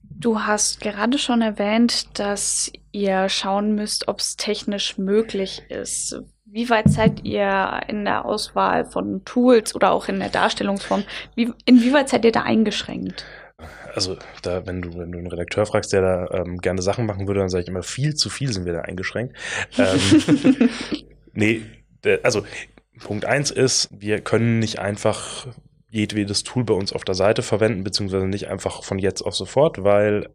Du 0.02 0.40
hast 0.40 0.81
gerade 0.81 1.18
schon 1.18 1.40
erwähnt, 1.40 2.18
dass 2.18 2.72
ihr 2.92 3.28
schauen 3.28 3.74
müsst, 3.74 4.09
ob 4.09 4.20
es 4.20 4.37
technisch 4.37 4.98
möglich 4.98 5.62
ist. 5.68 6.20
Wie 6.50 6.70
weit 6.70 6.90
seid 6.90 7.24
ihr 7.24 7.80
in 7.88 8.04
der 8.04 8.24
Auswahl 8.24 8.87
von 8.87 9.22
Tools 9.24 9.74
oder 9.74 9.92
auch 9.92 10.08
in 10.08 10.18
der 10.18 10.30
Darstellungsform? 10.30 11.04
Wie, 11.34 11.52
inwieweit 11.66 12.08
seid 12.08 12.24
ihr 12.24 12.32
da 12.32 12.42
eingeschränkt? 12.42 13.26
Also, 13.94 14.16
da, 14.42 14.66
wenn 14.66 14.80
du, 14.80 14.96
wenn 14.96 15.12
du 15.12 15.18
einen 15.18 15.26
Redakteur 15.26 15.66
fragst, 15.66 15.92
der 15.92 16.00
da 16.00 16.40
ähm, 16.40 16.58
gerne 16.58 16.80
Sachen 16.80 17.04
machen 17.04 17.26
würde, 17.26 17.40
dann 17.40 17.48
sage 17.50 17.62
ich 17.62 17.68
immer, 17.68 17.82
viel 17.82 18.14
zu 18.14 18.30
viel 18.30 18.52
sind 18.52 18.64
wir 18.64 18.72
da 18.72 18.80
eingeschränkt. 18.82 19.37
ähm, 19.76 20.70
nee, 21.32 21.62
also 22.22 22.44
Punkt 23.00 23.24
eins 23.24 23.50
ist, 23.50 23.88
wir 23.92 24.20
können 24.20 24.58
nicht 24.58 24.78
einfach 24.78 25.48
jedwedes 25.90 26.42
Tool 26.42 26.64
bei 26.64 26.74
uns 26.74 26.92
auf 26.92 27.05
der 27.05 27.14
Seite 27.14 27.42
verwenden, 27.42 27.83
beziehungsweise 27.83 28.27
nicht 28.27 28.48
einfach 28.48 28.85
von 28.85 28.98
jetzt 28.98 29.22
auf 29.22 29.35
sofort, 29.35 29.85
weil 29.85 30.29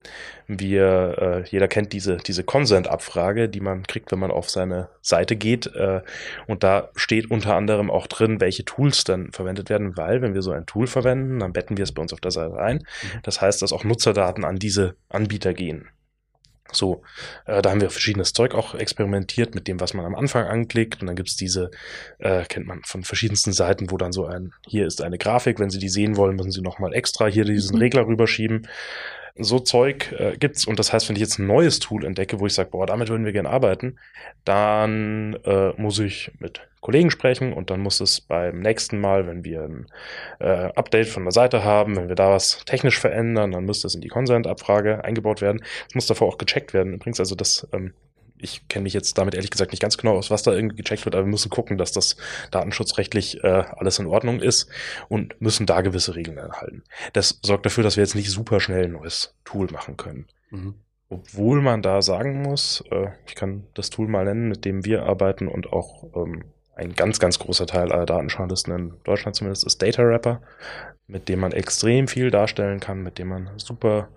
wir, 0.47 1.17
äh, 1.19 1.49
jeder 1.49 1.67
kennt 1.67 1.93
diese, 1.93 2.17
diese 2.17 2.43
Consent-Abfrage, 2.43 3.49
die 3.49 3.59
man 3.59 3.83
kriegt, 3.83 4.11
wenn 4.11 4.19
man 4.19 4.31
auf 4.31 4.49
seine 4.49 4.89
Seite 5.01 5.35
geht. 5.35 5.67
Äh, 5.75 6.01
und 6.47 6.63
da 6.63 6.89
steht 6.95 7.29
unter 7.29 7.55
anderem 7.55 7.91
auch 7.91 8.07
drin, 8.07 8.41
welche 8.41 8.65
Tools 8.65 9.03
dann 9.03 9.31
verwendet 9.31 9.69
werden, 9.69 9.95
weil 9.95 10.21
wenn 10.23 10.33
wir 10.33 10.41
so 10.41 10.51
ein 10.51 10.65
Tool 10.65 10.87
verwenden, 10.87 11.39
dann 11.39 11.53
betten 11.53 11.77
wir 11.77 11.83
es 11.83 11.91
bei 11.91 12.01
uns 12.01 12.13
auf 12.13 12.21
der 12.21 12.31
Seite 12.31 12.57
ein. 12.57 12.77
Mhm. 12.77 13.19
Das 13.21 13.39
heißt, 13.39 13.61
dass 13.61 13.73
auch 13.73 13.83
Nutzerdaten 13.83 14.45
an 14.45 14.57
diese 14.57 14.95
Anbieter 15.09 15.53
gehen. 15.53 15.87
So, 16.75 17.03
äh, 17.45 17.61
da 17.61 17.71
haben 17.71 17.81
wir 17.81 17.89
verschiedenes 17.89 18.33
Zeug 18.33 18.53
auch 18.53 18.75
experimentiert 18.75 19.55
mit 19.55 19.67
dem, 19.67 19.79
was 19.79 19.93
man 19.93 20.05
am 20.05 20.15
Anfang 20.15 20.45
anklickt. 20.45 21.01
Und 21.01 21.07
dann 21.07 21.15
gibt's 21.15 21.35
diese, 21.35 21.71
äh, 22.19 22.43
kennt 22.45 22.67
man 22.67 22.81
von 22.83 23.03
verschiedensten 23.03 23.53
Seiten, 23.53 23.91
wo 23.91 23.97
dann 23.97 24.11
so 24.11 24.25
ein, 24.25 24.53
hier 24.67 24.85
ist 24.85 25.01
eine 25.01 25.17
Grafik, 25.17 25.59
wenn 25.59 25.69
Sie 25.69 25.79
die 25.79 25.89
sehen 25.89 26.17
wollen, 26.17 26.35
müssen 26.35 26.51
Sie 26.51 26.61
nochmal 26.61 26.93
extra 26.93 27.27
hier 27.27 27.45
diesen 27.45 27.75
mhm. 27.75 27.81
Regler 27.81 28.07
rüberschieben. 28.07 28.67
So 29.35 29.59
Zeug 29.59 30.11
äh, 30.19 30.37
gibt's 30.37 30.65
und 30.65 30.77
das 30.77 30.93
heißt, 30.93 31.09
wenn 31.09 31.15
ich 31.15 31.21
jetzt 31.21 31.39
ein 31.39 31.47
neues 31.47 31.79
Tool 31.79 32.05
entdecke, 32.05 32.39
wo 32.39 32.45
ich 32.45 32.53
sage, 32.53 32.69
boah, 32.69 32.85
damit 32.85 33.09
würden 33.09 33.25
wir 33.25 33.33
gerne 33.33 33.49
arbeiten, 33.49 33.97
dann 34.45 35.33
äh, 35.43 35.69
muss 35.75 35.97
ich 35.97 36.31
mit 36.39 36.61
Kollegen 36.81 37.09
sprechen 37.09 37.51
und 37.53 37.71
dann 37.71 37.79
muss 37.79 37.99
es 37.99 38.21
beim 38.21 38.59
nächsten 38.59 38.99
Mal, 38.99 39.25
wenn 39.25 39.43
wir 39.43 39.63
ein 39.63 39.87
äh, 40.39 40.69
Update 40.75 41.07
von 41.07 41.23
der 41.23 41.31
Seite 41.31 41.63
haben, 41.63 41.95
wenn 41.95 42.09
wir 42.09 42.15
da 42.15 42.29
was 42.29 42.63
technisch 42.65 42.99
verändern, 42.99 43.51
dann 43.51 43.65
müsste 43.65 43.87
es 43.87 43.95
in 43.95 44.01
die 44.01 44.09
Consent-Abfrage 44.09 45.03
eingebaut 45.03 45.41
werden. 45.41 45.63
Es 45.87 45.95
muss 45.95 46.07
davor 46.07 46.27
auch 46.27 46.37
gecheckt 46.37 46.73
werden. 46.73 46.93
Übrigens, 46.93 47.19
also 47.19 47.33
das 47.33 47.67
ähm, 47.73 47.93
ich 48.43 48.67
kenne 48.67 48.83
mich 48.83 48.93
jetzt 48.93 49.17
damit 49.17 49.35
ehrlich 49.35 49.51
gesagt 49.51 49.71
nicht 49.71 49.81
ganz 49.81 49.97
genau 49.97 50.17
aus, 50.17 50.29
was 50.29 50.43
da 50.43 50.53
irgendwie 50.53 50.75
gecheckt 50.75 51.05
wird, 51.05 51.15
aber 51.15 51.25
wir 51.25 51.31
müssen 51.31 51.49
gucken, 51.49 51.77
dass 51.77 51.91
das 51.91 52.17
datenschutzrechtlich 52.51 53.43
äh, 53.43 53.63
alles 53.77 53.99
in 53.99 54.07
Ordnung 54.07 54.39
ist 54.41 54.69
und 55.09 55.39
müssen 55.41 55.65
da 55.65 55.81
gewisse 55.81 56.15
Regeln 56.15 56.37
erhalten. 56.37 56.83
Das 57.13 57.39
sorgt 57.41 57.65
dafür, 57.65 57.83
dass 57.83 57.97
wir 57.97 58.03
jetzt 58.03 58.15
nicht 58.15 58.29
super 58.29 58.59
schnell 58.59 58.85
ein 58.85 58.93
neues 58.93 59.35
Tool 59.45 59.67
machen 59.71 59.97
können. 59.97 60.27
Mhm. 60.49 60.75
Obwohl 61.09 61.61
man 61.61 61.81
da 61.81 62.01
sagen 62.01 62.41
muss, 62.41 62.83
äh, 62.91 63.07
ich 63.27 63.35
kann 63.35 63.67
das 63.73 63.89
Tool 63.89 64.07
mal 64.07 64.25
nennen, 64.25 64.47
mit 64.47 64.65
dem 64.65 64.83
wir 64.85 65.03
arbeiten 65.03 65.47
und 65.47 65.71
auch 65.71 66.03
ähm, 66.15 66.43
ein 66.75 66.93
ganz, 66.93 67.19
ganz 67.19 67.39
großer 67.39 67.67
Teil 67.67 67.91
aller 67.91 68.05
Datenjournalisten 68.05 68.73
in 68.75 68.93
Deutschland 69.03 69.35
zumindest 69.35 69.65
ist 69.65 69.81
Data 69.81 70.03
Wrapper, 70.03 70.41
mit 71.07 71.29
dem 71.29 71.39
man 71.39 71.51
extrem 71.51 72.07
viel 72.07 72.31
darstellen 72.31 72.79
kann, 72.79 73.03
mit 73.03 73.19
dem 73.19 73.27
man 73.27 73.49
super 73.57 74.09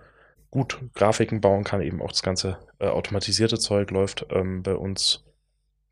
gut 0.51 0.79
Grafiken 0.93 1.41
bauen 1.41 1.63
kann, 1.63 1.81
eben 1.81 2.01
auch 2.01 2.11
das 2.11 2.23
ganze 2.23 2.57
äh, 2.79 2.87
automatisierte 2.87 3.59
Zeug 3.59 3.91
läuft 3.91 4.25
ähm, 4.31 4.63
bei 4.63 4.75
uns 4.75 5.23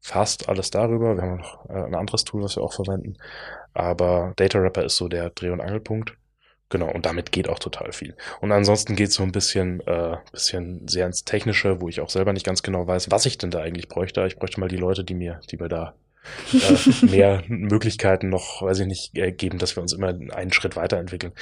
fast 0.01 0.49
alles 0.49 0.69
darüber. 0.69 1.15
Wir 1.15 1.23
haben 1.23 1.37
noch 1.37 1.69
äh, 1.69 1.73
ein 1.73 1.95
anderes 1.95 2.23
Tool, 2.23 2.43
was 2.43 2.55
wir 2.55 2.63
auch 2.63 2.73
verwenden. 2.73 3.17
Aber 3.73 4.33
Data 4.35 4.61
Wrapper 4.61 4.85
ist 4.85 4.97
so 4.97 5.07
der 5.07 5.31
Dreh- 5.31 5.49
und 5.49 5.61
Angelpunkt. 5.61 6.15
Genau, 6.69 6.91
und 6.91 7.05
damit 7.05 7.31
geht 7.31 7.47
auch 7.47 7.59
total 7.59 7.91
viel. 7.91 8.15
Und 8.41 8.51
ansonsten 8.51 8.95
geht 8.95 9.09
es 9.09 9.15
so 9.15 9.23
ein 9.23 9.31
bisschen, 9.31 9.81
äh, 9.81 10.17
bisschen 10.31 10.87
sehr 10.87 11.05
ins 11.05 11.23
Technische, 11.23 11.79
wo 11.79 11.89
ich 11.89 12.01
auch 12.01 12.09
selber 12.09 12.33
nicht 12.33 12.45
ganz 12.45 12.63
genau 12.63 12.87
weiß, 12.87 13.11
was 13.11 13.25
ich 13.25 13.37
denn 13.37 13.51
da 13.51 13.61
eigentlich 13.61 13.87
bräuchte. 13.87 14.25
Ich 14.25 14.37
bräuchte 14.37 14.59
mal 14.59 14.69
die 14.69 14.77
Leute, 14.77 15.03
die 15.03 15.13
mir, 15.13 15.39
die 15.51 15.57
mir 15.57 15.69
da 15.69 15.95
äh, 16.53 17.05
mehr 17.05 17.43
Möglichkeiten 17.47 18.29
noch, 18.29 18.61
weiß 18.61 18.79
ich 18.79 18.87
nicht, 18.87 19.17
äh, 19.17 19.31
geben, 19.31 19.57
dass 19.57 19.75
wir 19.75 19.81
uns 19.81 19.93
immer 19.93 20.07
einen 20.07 20.53
Schritt 20.53 20.75
weiterentwickeln. 20.75 21.33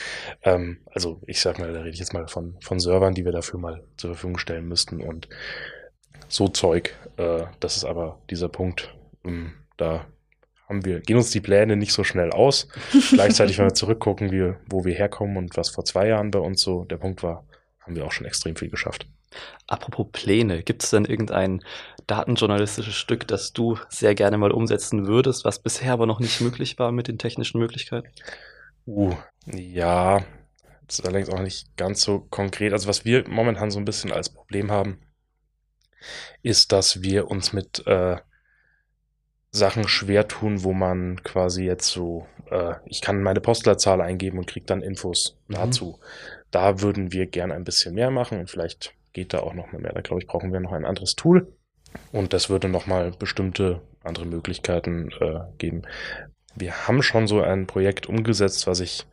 Ähm, 0.43 0.79
also 0.91 1.21
ich 1.27 1.41
sag 1.41 1.59
mal, 1.59 1.71
da 1.73 1.79
rede 1.79 1.93
ich 1.93 1.99
jetzt 1.99 2.13
mal 2.13 2.27
von, 2.27 2.57
von 2.61 2.79
Servern, 2.79 3.13
die 3.13 3.25
wir 3.25 3.31
dafür 3.31 3.59
mal 3.59 3.83
zur 3.97 4.11
Verfügung 4.11 4.37
stellen 4.37 4.67
müssten 4.67 5.01
und 5.01 5.29
so 6.27 6.47
Zeug. 6.47 6.95
Äh, 7.17 7.43
das 7.59 7.77
ist 7.77 7.85
aber 7.85 8.19
dieser 8.29 8.49
Punkt, 8.49 8.93
ähm, 9.25 9.53
da 9.77 10.05
haben 10.67 10.85
wir, 10.85 11.01
gehen 11.01 11.17
uns 11.17 11.31
die 11.31 11.41
Pläne 11.41 11.75
nicht 11.75 11.93
so 11.93 12.03
schnell 12.03 12.31
aus. 12.31 12.67
Gleichzeitig, 13.11 13.57
wenn 13.57 13.65
wir 13.65 13.73
zurückgucken, 13.73 14.31
wie, 14.31 14.53
wo 14.67 14.85
wir 14.85 14.93
herkommen 14.93 15.37
und 15.37 15.57
was 15.57 15.69
vor 15.69 15.85
zwei 15.85 16.07
Jahren 16.07 16.31
bei 16.31 16.39
uns 16.39 16.61
so 16.61 16.85
der 16.85 16.97
Punkt 16.97 17.21
war, 17.23 17.45
haben 17.81 17.95
wir 17.95 18.05
auch 18.05 18.11
schon 18.11 18.25
extrem 18.25 18.55
viel 18.55 18.69
geschafft. 18.69 19.07
Apropos 19.67 20.07
Pläne, 20.11 20.63
gibt 20.63 20.83
es 20.83 20.89
denn 20.89 21.05
irgendein 21.05 21.63
datenjournalistisches 22.07 22.95
Stück, 22.95 23.27
das 23.27 23.53
du 23.53 23.77
sehr 23.89 24.15
gerne 24.15 24.37
mal 24.37 24.51
umsetzen 24.51 25.07
würdest, 25.07 25.45
was 25.45 25.59
bisher 25.59 25.93
aber 25.93 26.05
noch 26.05 26.19
nicht 26.19 26.41
möglich 26.41 26.77
war 26.79 26.91
mit 26.91 27.07
den 27.07 27.17
technischen 27.17 27.59
Möglichkeiten? 27.59 28.09
Uh, 28.85 29.15
ja, 29.45 30.23
das 30.87 30.99
ist 30.99 31.05
allerdings 31.05 31.29
auch 31.29 31.39
nicht 31.39 31.75
ganz 31.77 32.01
so 32.01 32.19
konkret. 32.19 32.73
Also 32.73 32.87
was 32.87 33.05
wir 33.05 33.27
momentan 33.27 33.71
so 33.71 33.79
ein 33.79 33.85
bisschen 33.85 34.11
als 34.11 34.29
Problem 34.29 34.71
haben, 34.71 34.99
ist, 36.41 36.71
dass 36.71 37.01
wir 37.01 37.31
uns 37.31 37.53
mit 37.53 37.87
äh, 37.87 38.17
Sachen 39.51 39.87
schwer 39.87 40.27
tun, 40.27 40.63
wo 40.63 40.73
man 40.73 41.23
quasi 41.23 41.63
jetzt 41.63 41.87
so, 41.87 42.27
äh, 42.49 42.73
ich 42.85 43.01
kann 43.01 43.21
meine 43.21 43.39
Postleitzahl 43.39 44.01
eingeben 44.01 44.39
und 44.39 44.47
kriege 44.47 44.65
dann 44.65 44.81
Infos 44.81 45.37
mhm. 45.47 45.53
dazu. 45.53 45.99
Da 46.51 46.81
würden 46.81 47.11
wir 47.11 47.27
gerne 47.27 47.53
ein 47.53 47.63
bisschen 47.63 47.95
mehr 47.95 48.11
machen 48.11 48.39
und 48.39 48.49
vielleicht 48.49 48.93
geht 49.13 49.33
da 49.33 49.39
auch 49.39 49.53
noch 49.53 49.71
mehr. 49.71 49.93
Da 49.93 50.01
glaube 50.01 50.21
ich, 50.21 50.27
brauchen 50.27 50.51
wir 50.51 50.59
noch 50.59 50.73
ein 50.73 50.85
anderes 50.85 51.15
Tool. 51.15 51.53
Und 52.11 52.33
das 52.33 52.49
würde 52.49 52.67
nochmal 52.67 53.11
bestimmte 53.11 53.81
andere 54.03 54.25
Möglichkeiten 54.25 55.11
äh, 55.19 55.39
geben. 55.57 55.83
Wir 56.55 56.87
haben 56.87 57.01
schon 57.01 57.27
so 57.27 57.41
ein 57.41 57.67
Projekt 57.67 58.07
umgesetzt, 58.07 58.67
was 58.67 58.79
ich, 58.79 59.05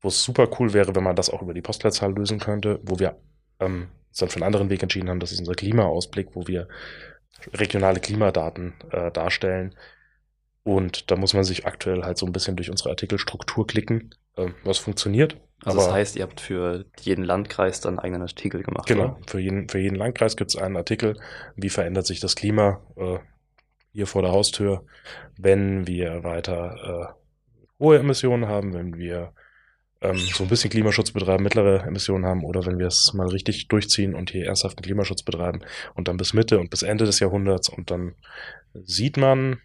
wo 0.00 0.08
es 0.08 0.22
super 0.22 0.48
cool 0.58 0.72
wäre, 0.72 0.94
wenn 0.94 1.02
man 1.02 1.16
das 1.16 1.30
auch 1.30 1.42
über 1.42 1.54
die 1.54 1.62
Postleitzahl 1.62 2.14
lösen 2.14 2.38
könnte, 2.38 2.80
wo 2.82 2.98
wir 2.98 3.16
ähm, 3.58 3.88
uns 4.08 4.18
dann 4.18 4.28
für 4.28 4.36
einen 4.36 4.44
anderen 4.44 4.70
Weg 4.70 4.82
entschieden 4.82 5.08
haben. 5.08 5.20
Das 5.20 5.32
ist 5.32 5.40
unser 5.40 5.54
Klimaausblick, 5.54 6.28
wo 6.34 6.46
wir 6.46 6.68
regionale 7.54 8.00
Klimadaten 8.00 8.74
äh, 8.90 9.10
darstellen. 9.10 9.74
Und 10.62 11.10
da 11.10 11.16
muss 11.16 11.34
man 11.34 11.44
sich 11.44 11.66
aktuell 11.66 12.02
halt 12.02 12.18
so 12.18 12.26
ein 12.26 12.32
bisschen 12.32 12.56
durch 12.56 12.70
unsere 12.70 12.90
Artikelstruktur 12.90 13.66
klicken, 13.66 14.14
äh, 14.36 14.48
was 14.64 14.78
funktioniert. 14.78 15.36
Also 15.64 15.78
das 15.78 15.92
heißt, 15.92 16.16
ihr 16.16 16.22
habt 16.22 16.40
für 16.40 16.86
jeden 17.00 17.24
Landkreis 17.24 17.80
dann 17.80 17.94
einen 17.94 17.98
eigenen 18.00 18.22
Artikel 18.22 18.62
gemacht. 18.62 18.86
Genau, 18.86 19.18
für 19.26 19.40
jeden, 19.40 19.68
für 19.68 19.78
jeden 19.78 19.96
Landkreis 19.96 20.36
gibt 20.36 20.50
es 20.50 20.56
einen 20.56 20.76
Artikel, 20.76 21.18
wie 21.56 21.68
verändert 21.68 22.06
sich 22.06 22.20
das 22.20 22.34
Klima 22.34 22.80
äh, 22.96 23.18
hier 23.92 24.06
vor 24.06 24.22
der 24.22 24.32
Haustür, 24.32 24.84
wenn 25.36 25.86
wir 25.86 26.24
weiter 26.24 27.14
äh, 27.18 27.82
hohe 27.82 27.98
Emissionen 27.98 28.46
haben, 28.46 28.72
wenn 28.72 28.96
wir 28.96 29.32
ähm, 30.00 30.16
so 30.16 30.44
ein 30.44 30.48
bisschen 30.48 30.70
Klimaschutz 30.70 31.10
betreiben, 31.10 31.42
mittlere 31.42 31.84
Emissionen 31.84 32.24
haben 32.24 32.44
oder 32.44 32.64
wenn 32.64 32.78
wir 32.78 32.86
es 32.86 33.12
mal 33.12 33.28
richtig 33.28 33.68
durchziehen 33.68 34.14
und 34.14 34.30
hier 34.30 34.46
ernsthaften 34.46 34.82
Klimaschutz 34.82 35.22
betreiben 35.22 35.60
und 35.94 36.08
dann 36.08 36.16
bis 36.16 36.32
Mitte 36.32 36.58
und 36.58 36.70
bis 36.70 36.82
Ende 36.82 37.04
des 37.04 37.20
Jahrhunderts 37.20 37.68
und 37.68 37.90
dann 37.90 38.14
sieht 38.72 39.16
man, 39.18 39.58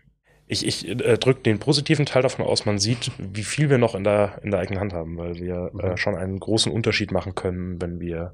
ich, 0.47 0.65
ich 0.65 0.87
äh, 0.87 1.17
drücke 1.17 1.41
den 1.41 1.59
positiven 1.59 2.05
Teil 2.05 2.21
davon 2.21 2.45
aus, 2.45 2.65
man 2.65 2.77
sieht, 2.77 3.11
wie 3.17 3.43
viel 3.43 3.69
wir 3.69 3.77
noch 3.77 3.95
in 3.95 4.03
der, 4.03 4.39
in 4.43 4.51
der 4.51 4.59
eigenen 4.59 4.79
Hand 4.79 4.93
haben, 4.93 5.17
weil 5.17 5.35
wir 5.35 5.71
äh, 5.79 5.91
mhm. 5.91 5.97
schon 5.97 6.15
einen 6.15 6.39
großen 6.39 6.71
Unterschied 6.71 7.11
machen 7.11 7.35
können, 7.35 7.81
wenn 7.81 7.99
wir 7.99 8.33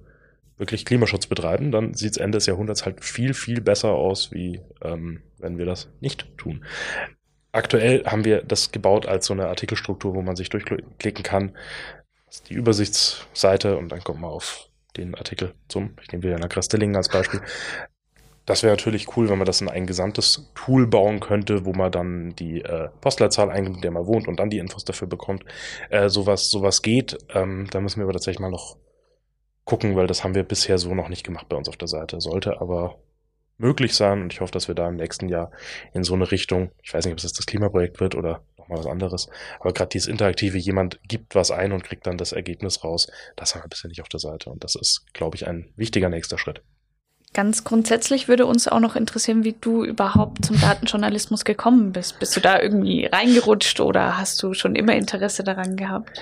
wirklich 0.58 0.86
Klimaschutz 0.86 1.26
betreiben, 1.26 1.72
dann 1.72 1.94
sieht 1.94 2.12
es 2.12 2.18
Ende 2.18 2.38
des 2.38 2.46
Jahrhunderts 2.46 2.86
halt 2.86 3.04
viel, 3.04 3.34
viel 3.34 3.62
besser 3.62 3.94
aus, 3.94 4.32
wie 4.32 4.62
ähm, 4.84 5.22
wenn 5.40 5.58
wir 5.58 5.66
das 5.66 5.90
nicht 6.02 6.38
tun. 6.38 6.64
Aktuell 7.52 8.06
haben 8.06 8.26
wir 8.26 8.44
das 8.44 8.72
gebaut 8.72 9.06
als 9.06 9.26
so 9.26 9.34
eine 9.34 9.48
Artikelstruktur, 9.48 10.14
wo 10.14 10.22
man 10.22 10.36
sich 10.36 10.50
durchklicken 10.50 11.24
kann. 11.24 11.58
Das 12.28 12.36
ist 12.38 12.50
die 12.50 12.54
Übersichtsseite 12.54 13.76
und 13.78 13.90
dann 13.92 14.04
kommt 14.04 14.22
man 14.22 14.30
auf 14.30 14.70
den 14.98 15.16
Artikel 15.16 15.54
zum, 15.68 15.96
ich 16.02 16.12
nehme 16.12 16.24
wieder 16.24 16.38
Nagras 16.38 16.68
Dillingen 16.68 16.96
als 16.96 17.10
Beispiel, 17.10 17.42
das 18.52 18.64
wäre 18.64 18.74
natürlich 18.74 19.16
cool, 19.16 19.30
wenn 19.30 19.38
man 19.38 19.46
das 19.46 19.62
in 19.62 19.70
ein 19.70 19.88
gesamtes 19.88 20.52
Tool 20.56 20.86
bauen 20.86 21.22
könnte, 21.22 21.64
wo 21.66 21.72
man 21.72 21.90
dann 21.90 22.36
die 22.36 22.62
äh, 22.62 22.90
Postleitzahl 23.00 23.50
eingibt, 23.50 23.78
in 23.78 23.82
der 23.82 23.92
man 23.92 24.06
wohnt 24.06 24.28
und 24.28 24.42
dann 24.42 24.50
die 24.50 24.58
Infos 24.58 24.84
dafür 24.84 25.08
bekommt. 25.08 25.46
Äh, 25.90 26.10
sowas, 26.10 26.50
sowas 26.50 26.82
geht. 26.82 27.18
Ähm, 27.34 27.68
da 27.72 27.80
müssen 27.80 28.02
wir 28.02 28.04
aber 28.04 28.12
tatsächlich 28.12 28.42
mal 28.42 28.52
noch 28.52 28.76
gucken, 29.64 29.96
weil 29.96 30.06
das 30.06 30.26
haben 30.26 30.36
wir 30.36 30.44
bisher 30.44 30.78
so 30.78 30.94
noch 30.94 31.08
nicht 31.08 31.24
gemacht 31.24 31.48
bei 31.48 31.56
uns 31.56 31.70
auf 31.70 31.78
der 31.78 31.88
Seite. 31.88 32.20
Sollte 32.20 32.60
aber 32.60 33.00
möglich 33.58 33.96
sein 33.96 34.22
und 34.22 34.34
ich 34.34 34.42
hoffe, 34.42 34.52
dass 34.52 34.68
wir 34.68 34.76
da 34.76 34.90
im 34.90 34.98
nächsten 34.98 35.30
Jahr 35.30 35.52
in 35.94 36.04
so 36.04 36.14
eine 36.14 36.30
Richtung, 36.30 36.72
ich 36.84 36.94
weiß 36.94 37.06
nicht, 37.06 37.14
ob 37.14 37.20
es 37.20 37.24
jetzt 37.24 37.40
das 37.40 37.46
Klimaprojekt 37.46 38.02
wird 38.02 38.16
oder 38.16 38.44
nochmal 38.58 38.80
was 38.80 38.86
anderes, 38.86 39.30
aber 39.62 39.72
gerade 39.72 39.90
dieses 39.90 40.10
Interaktive, 40.10 40.58
jemand 40.58 41.00
gibt 41.08 41.36
was 41.36 41.52
ein 41.52 41.72
und 41.72 41.86
kriegt 41.86 42.06
dann 42.06 42.18
das 42.18 42.34
Ergebnis 42.34 42.84
raus, 42.84 43.10
das 43.38 43.56
haben 43.56 43.64
wir 43.64 43.70
bisher 43.70 43.88
nicht 43.88 44.02
auf 44.02 44.10
der 44.10 44.20
Seite 44.20 44.50
und 44.50 44.62
das 44.66 44.76
ist, 44.76 45.06
glaube 45.14 45.38
ich, 45.38 45.48
ein 45.48 45.72
wichtiger 45.78 46.10
nächster 46.10 46.38
Schritt. 46.38 46.64
Ganz 47.34 47.64
grundsätzlich 47.64 48.28
würde 48.28 48.46
uns 48.46 48.68
auch 48.68 48.82
noch 48.82 48.98
interessieren, 48.98 49.46
wie 49.46 49.54
du 49.54 49.86
überhaupt 49.86 50.44
zum 50.44 50.60
Datenjournalismus 50.60 51.46
gekommen 51.46 51.94
bist. 51.94 52.20
Bist 52.20 52.36
du 52.36 52.42
da 52.42 52.62
irgendwie 52.62 53.06
reingerutscht 53.06 53.80
oder 53.80 54.18
hast 54.18 54.44
du 54.44 54.54
schon 54.54 54.76
immer 54.76 54.94
Interesse 54.96 55.44
daran 55.44 55.78
gehabt? 55.78 56.22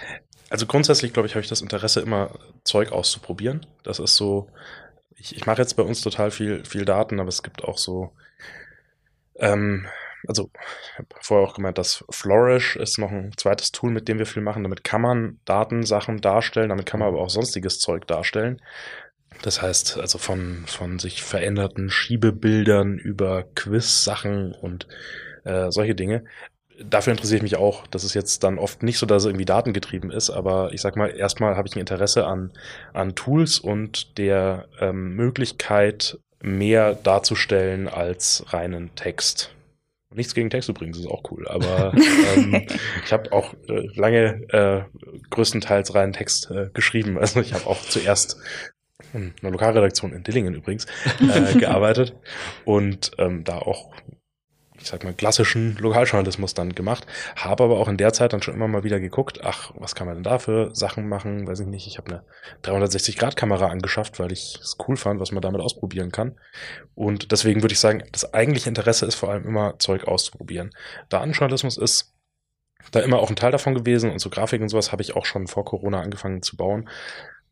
Also 0.51 0.67
grundsätzlich, 0.67 1.11
glaube 1.13 1.27
ich, 1.27 1.33
habe 1.33 1.41
ich 1.41 1.49
das 1.49 1.61
Interesse, 1.61 2.01
immer 2.01 2.31
Zeug 2.63 2.91
auszuprobieren. 2.91 3.65
Das 3.83 3.97
ist 3.97 4.15
so, 4.17 4.49
ich, 5.15 5.35
ich 5.35 5.47
mache 5.47 5.61
jetzt 5.61 5.75
bei 5.75 5.83
uns 5.83 6.01
total 6.01 6.29
viel, 6.29 6.63
viel 6.63 6.85
Daten, 6.85 7.19
aber 7.19 7.29
es 7.29 7.41
gibt 7.41 7.63
auch 7.63 7.77
so, 7.77 8.11
ähm, 9.37 9.87
also 10.27 10.49
ich 10.53 10.97
habe 10.99 11.07
vorher 11.21 11.47
auch 11.47 11.55
gemeint, 11.55 11.77
dass 11.77 12.03
Flourish 12.09 12.75
ist 12.75 12.99
noch 12.99 13.11
ein 13.11 13.31
zweites 13.37 13.71
Tool, 13.71 13.91
mit 13.91 14.07
dem 14.07 14.19
wir 14.19 14.25
viel 14.25 14.41
machen. 14.43 14.63
Damit 14.63 14.83
kann 14.83 15.01
man 15.01 15.39
Datensachen 15.45 16.21
darstellen, 16.21 16.69
damit 16.69 16.85
kann 16.85 16.99
man 16.99 17.09
aber 17.09 17.21
auch 17.21 17.29
sonstiges 17.29 17.79
Zeug 17.79 18.05
darstellen. 18.07 18.61
Das 19.41 19.61
heißt, 19.61 19.97
also 19.99 20.17
von, 20.17 20.63
von 20.65 20.99
sich 20.99 21.23
veränderten 21.23 21.89
Schiebebildern 21.89 22.97
über 22.97 23.43
Quiz-Sachen 23.55 24.53
und 24.53 24.87
äh, 25.45 25.71
solche 25.71 25.95
Dinge. 25.95 26.25
Dafür 26.81 27.11
interessiere 27.11 27.37
ich 27.37 27.43
mich 27.43 27.57
auch. 27.57 27.87
Das 27.87 28.03
ist 28.03 28.13
jetzt 28.13 28.43
dann 28.43 28.57
oft 28.57 28.83
nicht 28.83 28.99
so, 28.99 29.05
dass 29.05 29.23
es 29.23 29.27
irgendwie 29.27 29.45
datengetrieben 29.45 30.11
ist, 30.11 30.29
aber 30.29 30.71
ich 30.73 30.81
sag 30.81 30.95
mal, 30.95 31.09
erstmal 31.09 31.57
habe 31.57 31.67
ich 31.67 31.75
ein 31.75 31.79
Interesse 31.79 32.25
an, 32.25 32.51
an 32.93 33.15
Tools 33.15 33.59
und 33.59 34.17
der 34.17 34.67
ähm, 34.79 35.15
Möglichkeit, 35.15 36.17
mehr 36.41 36.95
darzustellen 36.95 37.87
als 37.87 38.45
reinen 38.53 38.95
Text. 38.95 39.51
Nichts 40.11 40.33
gegen 40.33 40.49
Text 40.49 40.69
übrigens, 40.69 40.97
ist 40.97 41.07
auch 41.07 41.23
cool. 41.31 41.47
Aber 41.47 41.93
ähm, 42.35 42.65
ich 43.05 43.13
habe 43.13 43.31
auch 43.31 43.53
äh, 43.67 43.87
lange 43.93 44.41
äh, 44.49 44.81
größtenteils 45.29 45.93
reinen 45.93 46.13
Text 46.13 46.49
äh, 46.49 46.69
geschrieben. 46.73 47.17
Also 47.17 47.41
ich 47.41 47.53
habe 47.53 47.67
auch 47.67 47.81
zuerst 47.81 48.37
in 49.13 49.33
einer 49.41 49.51
Lokalredaktion 49.51 50.13
in 50.13 50.23
Dillingen 50.23 50.53
übrigens, 50.53 50.85
äh, 51.19 51.53
gearbeitet 51.59 52.15
und 52.65 53.11
ähm, 53.17 53.43
da 53.43 53.57
auch, 53.59 53.91
ich 54.77 54.87
sag 54.87 55.03
mal, 55.03 55.13
klassischen 55.13 55.75
Lokaljournalismus 55.77 56.53
dann 56.53 56.73
gemacht, 56.73 57.05
habe 57.35 57.63
aber 57.63 57.79
auch 57.79 57.87
in 57.87 57.97
der 57.97 58.13
Zeit 58.13 58.33
dann 58.33 58.41
schon 58.41 58.53
immer 58.53 58.67
mal 58.67 58.83
wieder 58.83 58.99
geguckt, 58.99 59.39
ach, 59.43 59.71
was 59.75 59.95
kann 59.95 60.07
man 60.07 60.15
denn 60.15 60.23
da 60.23 60.39
für 60.39 60.73
Sachen 60.75 61.07
machen, 61.07 61.47
weiß 61.47 61.61
ich 61.61 61.67
nicht, 61.67 61.87
ich 61.87 61.97
habe 61.97 62.11
eine 62.11 62.23
360-Grad-Kamera 62.63 63.67
angeschafft, 63.67 64.19
weil 64.19 64.31
ich 64.31 64.57
es 64.61 64.77
cool 64.87 64.97
fand, 64.97 65.19
was 65.19 65.31
man 65.31 65.41
damit 65.41 65.61
ausprobieren 65.61 66.11
kann 66.11 66.37
und 66.95 67.31
deswegen 67.31 67.61
würde 67.61 67.73
ich 67.73 67.79
sagen, 67.79 68.03
das 68.11 68.33
eigentliche 68.33 68.69
Interesse 68.69 69.05
ist 69.05 69.15
vor 69.15 69.29
allem 69.29 69.45
immer 69.45 69.79
Zeug 69.79 70.05
auszuprobieren. 70.07 70.71
Datenjournalismus 71.09 71.77
ist 71.77 72.13
da 72.91 73.01
immer 73.01 73.19
auch 73.19 73.29
ein 73.29 73.35
Teil 73.35 73.51
davon 73.51 73.75
gewesen 73.75 74.09
und 74.11 74.19
so 74.19 74.29
Grafiken 74.29 74.63
und 74.63 74.69
sowas 74.69 74.91
habe 74.91 75.01
ich 75.01 75.15
auch 75.15 75.25
schon 75.25 75.47
vor 75.47 75.65
Corona 75.65 76.01
angefangen 76.01 76.41
zu 76.41 76.55
bauen. 76.55 76.89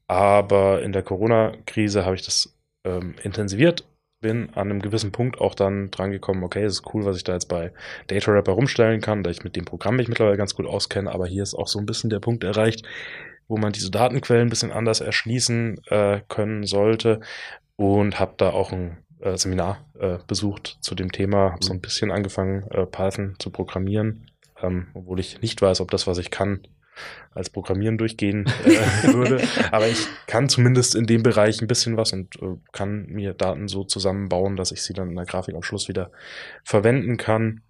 Aber 0.07 0.81
in 0.81 0.93
der 0.93 1.03
Corona-Krise 1.03 2.05
habe 2.05 2.15
ich 2.15 2.23
das 2.23 2.57
ähm, 2.85 3.15
intensiviert 3.23 3.85
bin 4.19 4.49
an 4.53 4.69
einem 4.69 4.81
gewissen 4.81 5.11
Punkt 5.11 5.39
auch 5.39 5.53
dann 5.53 5.91
dran 5.91 6.11
gekommen, 6.11 6.43
okay, 6.43 6.63
es 6.63 6.79
ist 6.79 6.93
cool, 6.93 7.05
was 7.05 7.17
ich 7.17 7.23
da 7.23 7.33
jetzt 7.33 7.49
bei 7.49 7.71
Data 8.07 8.31
Wrapper 8.31 8.53
rumstellen 8.53 9.01
kann, 9.01 9.23
da 9.23 9.29
ich 9.29 9.43
mit 9.43 9.55
dem 9.55 9.65
Programm 9.65 9.97
mich 9.97 10.07
mittlerweile 10.07 10.37
ganz 10.37 10.55
gut 10.55 10.65
auskenne, 10.65 11.11
aber 11.11 11.27
hier 11.27 11.43
ist 11.43 11.53
auch 11.53 11.67
so 11.67 11.79
ein 11.79 11.85
bisschen 11.85 12.09
der 12.09 12.19
Punkt 12.19 12.43
erreicht, 12.43 12.85
wo 13.47 13.57
man 13.57 13.73
diese 13.73 13.91
Datenquellen 13.91 14.47
ein 14.47 14.49
bisschen 14.49 14.71
anders 14.71 15.01
erschließen 15.01 15.79
äh, 15.89 16.21
können 16.27 16.65
sollte 16.65 17.21
und 17.75 18.19
habe 18.19 18.33
da 18.37 18.49
auch 18.49 18.71
ein 18.71 18.97
äh, 19.19 19.37
Seminar 19.37 19.85
äh, 19.99 20.17
besucht 20.27 20.77
zu 20.81 20.95
dem 20.95 21.11
Thema, 21.11 21.51
habe 21.51 21.63
so 21.63 21.73
ein 21.73 21.81
bisschen 21.81 22.11
angefangen, 22.11 22.63
äh, 22.71 22.85
Python 22.85 23.35
zu 23.37 23.51
programmieren, 23.51 24.31
ähm, 24.61 24.87
obwohl 24.95 25.19
ich 25.19 25.41
nicht 25.41 25.61
weiß, 25.61 25.79
ob 25.79 25.91
das, 25.91 26.07
was 26.07 26.17
ich 26.17 26.31
kann, 26.31 26.61
als 27.33 27.49
Programmieren 27.49 27.97
durchgehen 27.97 28.45
äh, 28.65 29.07
würde. 29.13 29.41
Aber 29.71 29.87
ich 29.87 30.07
kann 30.25 30.49
zumindest 30.49 30.95
in 30.95 31.05
dem 31.05 31.23
Bereich 31.23 31.61
ein 31.61 31.67
bisschen 31.67 31.97
was 31.97 32.13
und 32.13 32.35
äh, 32.41 32.57
kann 32.71 33.05
mir 33.07 33.33
Daten 33.33 33.67
so 33.67 33.83
zusammenbauen, 33.83 34.55
dass 34.55 34.71
ich 34.71 34.81
sie 34.81 34.93
dann 34.93 35.09
in 35.09 35.15
der 35.15 35.25
Grafik 35.25 35.55
am 35.55 35.63
Schluss 35.63 35.87
wieder 35.87 36.11
verwenden 36.63 37.17
kann. 37.17 37.61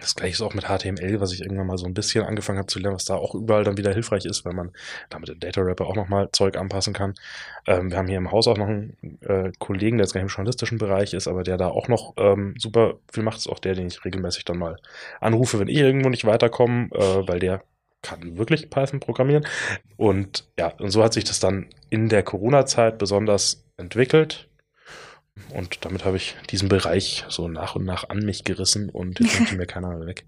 Das 0.00 0.14
gleiche 0.14 0.34
ist 0.34 0.42
auch 0.42 0.54
mit 0.54 0.66
HTML, 0.66 1.20
was 1.20 1.32
ich 1.32 1.40
irgendwann 1.40 1.66
mal 1.66 1.78
so 1.78 1.86
ein 1.86 1.94
bisschen 1.94 2.24
angefangen 2.24 2.58
habe 2.58 2.68
zu 2.68 2.78
lernen, 2.78 2.94
was 2.94 3.04
da 3.04 3.16
auch 3.16 3.34
überall 3.34 3.64
dann 3.64 3.76
wieder 3.76 3.92
hilfreich 3.92 4.24
ist, 4.26 4.44
weil 4.44 4.52
man 4.52 4.70
damit 5.10 5.28
im 5.28 5.40
Data 5.40 5.64
Wrapper 5.64 5.86
auch 5.86 5.96
nochmal 5.96 6.28
Zeug 6.32 6.56
anpassen 6.56 6.92
kann. 6.94 7.14
Ähm, 7.66 7.90
wir 7.90 7.98
haben 7.98 8.06
hier 8.06 8.18
im 8.18 8.30
Haus 8.30 8.46
auch 8.46 8.56
noch 8.56 8.68
einen 8.68 8.96
äh, 9.22 9.50
Kollegen, 9.58 9.98
der 9.98 10.04
jetzt 10.04 10.12
gar 10.12 10.22
nicht 10.22 10.30
im 10.30 10.36
journalistischen 10.36 10.78
Bereich 10.78 11.14
ist, 11.14 11.26
aber 11.26 11.42
der 11.42 11.56
da 11.56 11.68
auch 11.68 11.88
noch 11.88 12.14
ähm, 12.16 12.54
super 12.58 12.94
viel 13.12 13.24
macht. 13.24 13.38
Ist 13.38 13.48
auch 13.48 13.58
der, 13.58 13.74
den 13.74 13.88
ich 13.88 14.04
regelmäßig 14.04 14.44
dann 14.44 14.58
mal 14.58 14.76
anrufe, 15.20 15.58
wenn 15.58 15.68
ich 15.68 15.78
irgendwo 15.78 16.08
nicht 16.08 16.24
weiterkomme, 16.24 16.90
äh, 16.92 17.28
weil 17.28 17.40
der 17.40 17.62
kann 18.02 18.38
wirklich 18.38 18.70
Python 18.70 19.00
programmieren. 19.00 19.46
Und 19.96 20.48
ja, 20.58 20.68
und 20.78 20.90
so 20.90 21.02
hat 21.02 21.12
sich 21.12 21.24
das 21.24 21.40
dann 21.40 21.66
in 21.90 22.08
der 22.08 22.22
Corona-Zeit 22.22 22.98
besonders 22.98 23.64
entwickelt. 23.76 24.48
Und 25.54 25.84
damit 25.84 26.04
habe 26.04 26.16
ich 26.16 26.36
diesen 26.50 26.68
Bereich 26.68 27.24
so 27.28 27.48
nach 27.48 27.76
und 27.76 27.84
nach 27.84 28.08
an 28.08 28.18
mich 28.18 28.44
gerissen 28.44 28.90
und 28.90 29.20
jetzt 29.20 29.38
nimmt 29.38 29.52
mir 29.58 29.66
keiner 29.66 29.88
mehr 29.88 30.06
weg. 30.06 30.24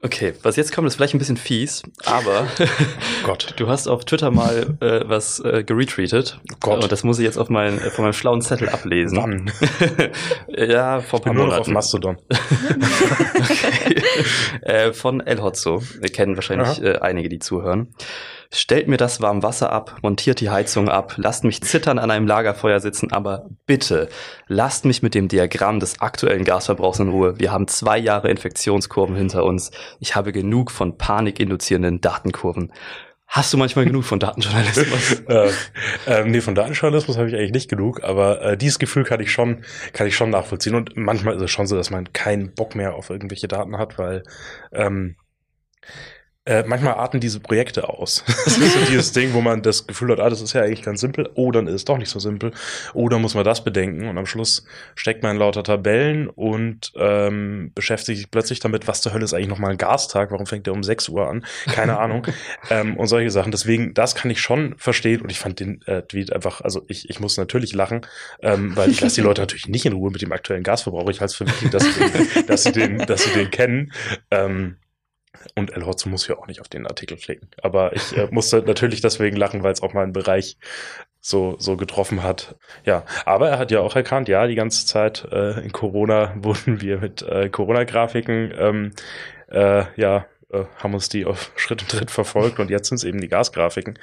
Okay, 0.00 0.32
was 0.42 0.54
jetzt 0.54 0.72
kommt, 0.72 0.86
ist 0.86 0.94
vielleicht 0.94 1.14
ein 1.14 1.18
bisschen 1.18 1.36
fies, 1.36 1.82
aber 2.04 2.46
Gott. 3.24 3.54
du 3.56 3.66
hast 3.66 3.88
auf 3.88 4.04
Twitter 4.04 4.30
mal 4.30 4.76
äh, 4.80 5.00
was 5.08 5.40
äh, 5.40 5.64
geretweetet. 5.64 6.38
Gott. 6.60 6.84
Und 6.84 6.92
das 6.92 7.02
muss 7.02 7.18
ich 7.18 7.24
jetzt 7.24 7.36
auf 7.36 7.48
mein, 7.48 7.78
äh, 7.78 7.90
von 7.90 8.04
meinem 8.04 8.12
schlauen 8.12 8.40
Zettel 8.40 8.68
ablesen. 8.68 9.18
Wann? 9.18 9.50
ja, 10.56 11.00
vor 11.00 11.18
ein 11.18 11.22
Ich 11.22 11.24
paar 11.24 11.32
bin 11.32 11.34
nur 11.34 11.46
noch 11.46 11.58
auf 11.58 11.66
Monaten. 11.66 11.72
Mastodon. 11.72 12.16
okay. 13.40 14.02
äh, 14.62 14.92
von 14.92 15.20
El 15.20 15.42
Hotzo. 15.42 15.82
Wir 15.98 16.10
kennen 16.10 16.36
wahrscheinlich 16.36 16.80
äh, 16.80 16.98
einige, 16.98 17.28
die 17.28 17.40
zuhören. 17.40 17.88
Stellt 18.50 18.88
mir 18.88 18.96
das 18.96 19.20
warme 19.20 19.42
Wasser 19.42 19.70
ab, 19.72 19.98
montiert 20.02 20.40
die 20.40 20.48
Heizung 20.48 20.88
ab, 20.88 21.14
lasst 21.18 21.44
mich 21.44 21.62
zittern 21.62 21.98
an 21.98 22.10
einem 22.10 22.26
Lagerfeuer 22.26 22.80
sitzen, 22.80 23.12
aber 23.12 23.46
bitte 23.66 24.08
lasst 24.46 24.86
mich 24.86 25.02
mit 25.02 25.14
dem 25.14 25.28
Diagramm 25.28 25.80
des 25.80 26.00
aktuellen 26.00 26.44
Gasverbrauchs 26.44 26.98
in 26.98 27.10
Ruhe. 27.10 27.38
Wir 27.38 27.52
haben 27.52 27.68
zwei 27.68 27.98
Jahre 27.98 28.30
Infektionskurven 28.30 29.16
hinter 29.16 29.44
uns. 29.44 29.70
Ich 30.00 30.16
habe 30.16 30.32
genug 30.32 30.70
von 30.70 30.96
panikinduzierenden 30.96 32.00
Datenkurven. 32.00 32.72
Hast 33.26 33.52
du 33.52 33.58
manchmal 33.58 33.84
genug 33.84 34.04
von 34.04 34.18
Datenjournalismus? 34.18 35.20
äh, 35.28 35.50
ähm, 36.06 36.30
nee, 36.30 36.40
von 36.40 36.54
Datenjournalismus 36.54 37.18
habe 37.18 37.28
ich 37.28 37.34
eigentlich 37.34 37.52
nicht 37.52 37.68
genug, 37.68 38.02
aber 38.02 38.40
äh, 38.40 38.56
dieses 38.56 38.78
Gefühl 38.78 39.04
kann 39.04 39.20
ich 39.20 39.30
schon, 39.30 39.62
kann 39.92 40.06
ich 40.06 40.16
schon 40.16 40.30
nachvollziehen. 40.30 40.74
Und 40.74 40.96
manchmal 40.96 41.36
ist 41.36 41.42
es 41.42 41.50
schon 41.50 41.66
so, 41.66 41.76
dass 41.76 41.90
man 41.90 42.14
keinen 42.14 42.54
Bock 42.54 42.74
mehr 42.74 42.94
auf 42.94 43.10
irgendwelche 43.10 43.46
Daten 43.46 43.76
hat, 43.76 43.98
weil 43.98 44.22
ähm, 44.72 45.16
äh, 46.48 46.64
manchmal 46.66 46.94
arten 46.94 47.20
diese 47.20 47.40
Projekte 47.40 47.88
aus. 47.88 48.24
Das 48.48 48.56
ist 48.56 48.72
so 48.72 48.80
dieses 48.88 49.12
Ding, 49.12 49.34
wo 49.34 49.42
man 49.42 49.60
das 49.60 49.86
Gefühl 49.86 50.10
hat, 50.10 50.20
ah, 50.20 50.30
das 50.30 50.40
ist 50.40 50.54
ja 50.54 50.62
eigentlich 50.62 50.82
ganz 50.82 51.00
simpel. 51.00 51.28
Oh, 51.34 51.52
dann 51.52 51.66
ist 51.66 51.74
es 51.74 51.84
doch 51.84 51.98
nicht 51.98 52.08
so 52.08 52.18
simpel. 52.18 52.52
Oder 52.94 53.18
muss 53.18 53.34
man 53.34 53.44
das 53.44 53.62
bedenken? 53.62 54.08
Und 54.08 54.16
am 54.16 54.24
Schluss 54.24 54.64
steckt 54.94 55.22
man 55.22 55.32
in 55.32 55.38
lauter 55.38 55.62
Tabellen 55.62 56.28
und 56.28 56.92
ähm, 56.96 57.72
beschäftigt 57.74 58.18
sich 58.18 58.30
plötzlich 58.30 58.60
damit, 58.60 58.88
was 58.88 59.02
zur 59.02 59.12
Hölle 59.12 59.24
ist 59.24 59.34
eigentlich 59.34 59.48
nochmal 59.48 59.72
ein 59.72 59.76
Gastag? 59.76 60.30
Warum 60.30 60.46
fängt 60.46 60.66
der 60.66 60.72
um 60.72 60.82
6 60.82 61.10
Uhr 61.10 61.28
an? 61.28 61.44
Keine 61.66 61.98
Ahnung. 61.98 62.26
ähm, 62.70 62.96
und 62.96 63.06
solche 63.06 63.30
Sachen. 63.30 63.52
Deswegen, 63.52 63.92
das 63.92 64.14
kann 64.14 64.30
ich 64.30 64.40
schon 64.40 64.74
verstehen. 64.78 65.20
Und 65.20 65.30
ich 65.30 65.38
fand 65.38 65.60
den 65.60 65.82
äh, 65.82 66.02
Tweet 66.02 66.32
einfach, 66.32 66.62
also 66.62 66.84
ich, 66.88 67.10
ich 67.10 67.20
muss 67.20 67.36
natürlich 67.36 67.74
lachen, 67.74 68.06
ähm, 68.40 68.74
weil 68.76 68.90
ich 68.90 69.00
lasse 69.02 69.16
die 69.16 69.20
Leute 69.20 69.42
natürlich 69.42 69.68
nicht 69.68 69.84
in 69.84 69.92
Ruhe 69.92 70.10
mit 70.10 70.22
dem 70.22 70.32
aktuellen 70.32 70.62
Gasverbrauch. 70.62 71.10
Ich 71.10 71.20
halte 71.20 71.32
es 71.32 71.36
für 71.36 71.46
wichtig, 71.46 71.70
dass 71.70 71.84
sie 71.84 72.00
den, 72.00 72.46
dass 72.46 72.62
sie 72.64 72.72
den, 72.72 72.98
dass 72.98 73.24
sie 73.24 73.32
den 73.32 73.50
kennen. 73.50 73.92
Ähm, 74.30 74.76
und 75.54 75.70
El 75.74 75.86
Hotzo 75.86 76.08
muss 76.08 76.26
ja 76.26 76.36
auch 76.36 76.46
nicht 76.46 76.60
auf 76.60 76.68
den 76.68 76.86
Artikel 76.86 77.16
klicken. 77.16 77.48
Aber 77.62 77.94
ich 77.94 78.16
äh, 78.16 78.28
musste 78.30 78.62
natürlich 78.66 79.00
deswegen 79.00 79.36
lachen, 79.36 79.62
weil 79.62 79.72
es 79.72 79.82
auch 79.82 79.92
meinen 79.92 80.12
Bereich 80.12 80.56
so, 81.20 81.56
so 81.58 81.76
getroffen 81.76 82.22
hat. 82.22 82.56
Ja, 82.84 83.04
aber 83.24 83.50
er 83.50 83.58
hat 83.58 83.70
ja 83.70 83.80
auch 83.80 83.96
erkannt, 83.96 84.28
ja, 84.28 84.46
die 84.46 84.54
ganze 84.54 84.86
Zeit 84.86 85.26
äh, 85.30 85.60
in 85.60 85.72
Corona 85.72 86.34
wurden 86.42 86.80
wir 86.80 86.98
mit 86.98 87.22
äh, 87.22 87.48
Corona-Grafiken, 87.48 88.52
ähm, 88.56 88.92
äh, 89.48 89.84
ja, 90.00 90.26
äh, 90.50 90.64
haben 90.76 90.94
uns 90.94 91.08
die 91.08 91.24
auf 91.26 91.52
Schritt 91.56 91.82
und 91.82 91.90
Tritt 91.90 92.10
verfolgt 92.10 92.58
und 92.58 92.70
jetzt 92.70 92.88
sind 92.88 92.96
es 92.96 93.04
eben 93.04 93.20
die 93.20 93.28
Gasgrafiken. 93.28 93.98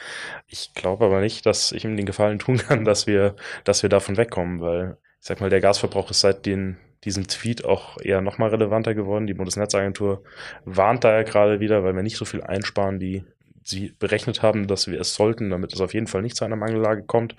Ich 0.48 0.74
glaube 0.74 1.06
aber 1.06 1.22
nicht, 1.22 1.46
dass 1.46 1.72
ich 1.72 1.86
ihm 1.86 1.98
den 1.98 2.06
Gefallen 2.06 2.40
tun 2.40 2.58
kann, 2.58 2.86
dass 2.86 3.08
wir, 3.08 3.36
dass 3.64 3.84
wir 3.84 3.90
davon 3.90 4.18
wegkommen, 4.18 4.62
weil 4.62 4.98
ich 5.20 5.28
sag 5.28 5.42
mal, 5.42 5.50
der 5.50 5.62
Gasverbrauch 5.62 6.12
ist 6.12 6.22
seit 6.22 6.46
den, 6.46 6.78
diesem 7.06 7.28
Tweet 7.28 7.64
auch 7.64 7.98
eher 8.02 8.22
nochmal 8.22 8.50
relevanter 8.50 8.94
geworden. 8.96 9.28
Die 9.28 9.34
Bundesnetzagentur 9.34 10.24
warnt 10.66 11.04
da 11.04 11.16
ja 11.16 11.24
gerade 11.24 11.60
wieder, 11.60 11.84
weil 11.84 11.96
wir 11.96 12.04
nicht 12.04 12.18
so 12.18 12.26
viel 12.26 12.42
einsparen, 12.42 13.00
wie 13.00 13.24
sie 13.64 13.94
berechnet 13.98 14.42
haben, 14.42 14.68
dass 14.68 14.88
wir 14.88 15.00
es 15.00 15.16
sollten, 15.16 15.50
damit 15.50 15.74
es 15.74 15.82
auf 15.82 15.94
jeden 15.94 16.08
Fall 16.08 16.22
nicht 16.22 16.36
zu 16.36 16.46
einer 16.46 16.56
Mangellage 16.56 17.04
kommt. 17.04 17.36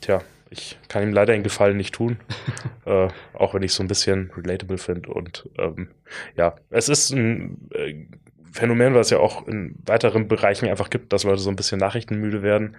Tja, 0.00 0.22
ich 0.50 0.78
kann 0.88 1.02
ihm 1.02 1.12
leider 1.12 1.32
den 1.32 1.42
Gefallen 1.42 1.76
nicht 1.76 1.94
tun, 1.94 2.18
äh, 2.84 3.08
auch 3.32 3.54
wenn 3.54 3.62
ich 3.62 3.70
es 3.70 3.76
so 3.76 3.84
ein 3.84 3.88
bisschen 3.88 4.30
relatable 4.36 4.78
finde. 4.78 5.10
Und 5.10 5.48
ähm, 5.58 5.88
ja, 6.36 6.56
es 6.70 6.88
ist 6.88 7.10
ein 7.10 7.68
äh, 7.72 8.06
Phänomen, 8.52 8.94
was 8.94 9.06
es 9.06 9.10
ja 9.10 9.18
auch 9.18 9.46
in 9.46 9.76
weiteren 9.86 10.26
Bereichen 10.26 10.68
einfach 10.68 10.90
gibt, 10.90 11.12
dass 11.12 11.24
Leute 11.24 11.40
so 11.40 11.50
ein 11.50 11.56
bisschen 11.56 11.78
nachrichtenmüde 11.78 12.42
werden. 12.42 12.76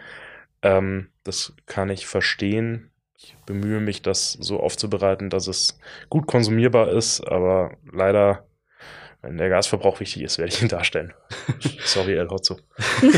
Ähm, 0.62 1.08
das 1.24 1.54
kann 1.66 1.90
ich 1.90 2.06
verstehen. 2.06 2.91
Ich 3.24 3.36
bemühe 3.46 3.80
mich, 3.80 4.02
das 4.02 4.34
so 4.34 4.60
aufzubereiten, 4.60 5.30
dass 5.30 5.48
es 5.48 5.80
gut 6.10 6.26
konsumierbar 6.26 6.90
ist, 6.90 7.22
aber 7.22 7.78
leider, 7.92 8.48
wenn 9.22 9.38
der 9.38 9.50
Gasverbrauch 9.50 10.00
wichtig 10.00 10.24
ist, 10.24 10.40
werde 10.40 10.52
ich 10.52 10.62
ihn 10.62 10.68
darstellen. 10.68 11.14
Sorry, 11.86 12.16
El 12.16 12.30
Hotzo. 12.30 12.58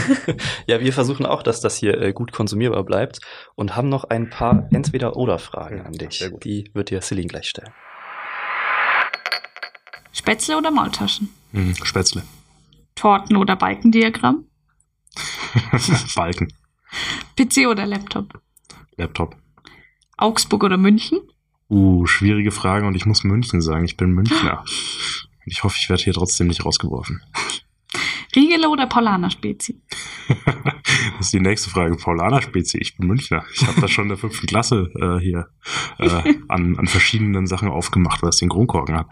ja, 0.68 0.82
wir 0.82 0.92
versuchen 0.92 1.26
auch, 1.26 1.42
dass 1.42 1.62
das 1.62 1.78
hier 1.78 2.00
äh, 2.02 2.12
gut 2.12 2.34
konsumierbar 2.34 2.84
bleibt 2.84 3.20
und 3.56 3.76
haben 3.76 3.90
noch 3.90 4.04
ein 4.04 4.30
paar 4.30 4.68
Entweder-Oder-Fragen 4.72 5.82
an 5.82 5.94
dich. 5.94 6.20
Sehr 6.20 6.32
gut. 6.32 6.44
Die 6.44 6.70
wird 6.74 6.90
dir 6.90 7.02
Celine 7.02 7.28
gleich 7.28 7.48
stellen. 7.48 7.74
Spätzle 10.12 10.58
oder 10.58 10.72
Maultaschen? 10.72 11.30
Hm, 11.54 11.76
Spätzle. 11.84 12.24
Torten 12.96 13.38
oder 13.38 13.56
Balkendiagramm? 13.56 14.46
Balken. 16.16 16.54
PC 17.36 17.68
oder 17.68 17.86
Laptop? 17.86 18.42
Laptop. 18.98 19.36
Augsburg 20.18 20.64
oder 20.64 20.78
München? 20.78 21.20
Uh, 21.70 22.06
schwierige 22.06 22.52
Frage 22.52 22.86
und 22.86 22.96
ich 22.96 23.06
muss 23.06 23.24
München 23.24 23.62
sagen. 23.62 23.86
Ich 23.86 23.98
bin 23.98 24.12
Münchner. 24.12 24.60
Und 24.60 24.68
ich 25.46 25.64
hoffe, 25.64 25.78
ich 25.80 25.90
werde 25.90 26.04
hier 26.04 26.14
trotzdem 26.14 26.48
nicht 26.48 26.66
rausgeworfen. 26.66 27.22
Riegele 28.36 28.70
oder 28.70 28.88
Paulaner 28.88 29.30
Spezi? 29.30 29.82
Das 31.18 31.28
ist 31.28 31.34
die 31.34 31.40
nächste 31.40 31.70
Frage. 31.70 31.96
Paulaner 31.96 32.42
Spezi, 32.42 32.78
ich 32.80 32.98
bin 32.98 33.08
Münchner. 33.08 33.46
Ich 33.54 33.66
habe 33.66 33.80
das 33.80 33.92
schon 33.92 34.06
in 34.06 34.10
der 34.10 34.18
fünften 34.18 34.48
Klasse 34.48 34.90
äh, 34.96 35.20
hier 35.24 35.48
äh, 36.00 36.34
an, 36.50 36.78
an 36.78 36.88
verschiedenen 36.88 37.46
Sachen 37.48 37.70
aufgemacht, 37.70 38.22
weil 38.22 38.30
es 38.30 38.38
den 38.38 38.50
Kronkorken 38.50 38.98
hat. 38.98 39.08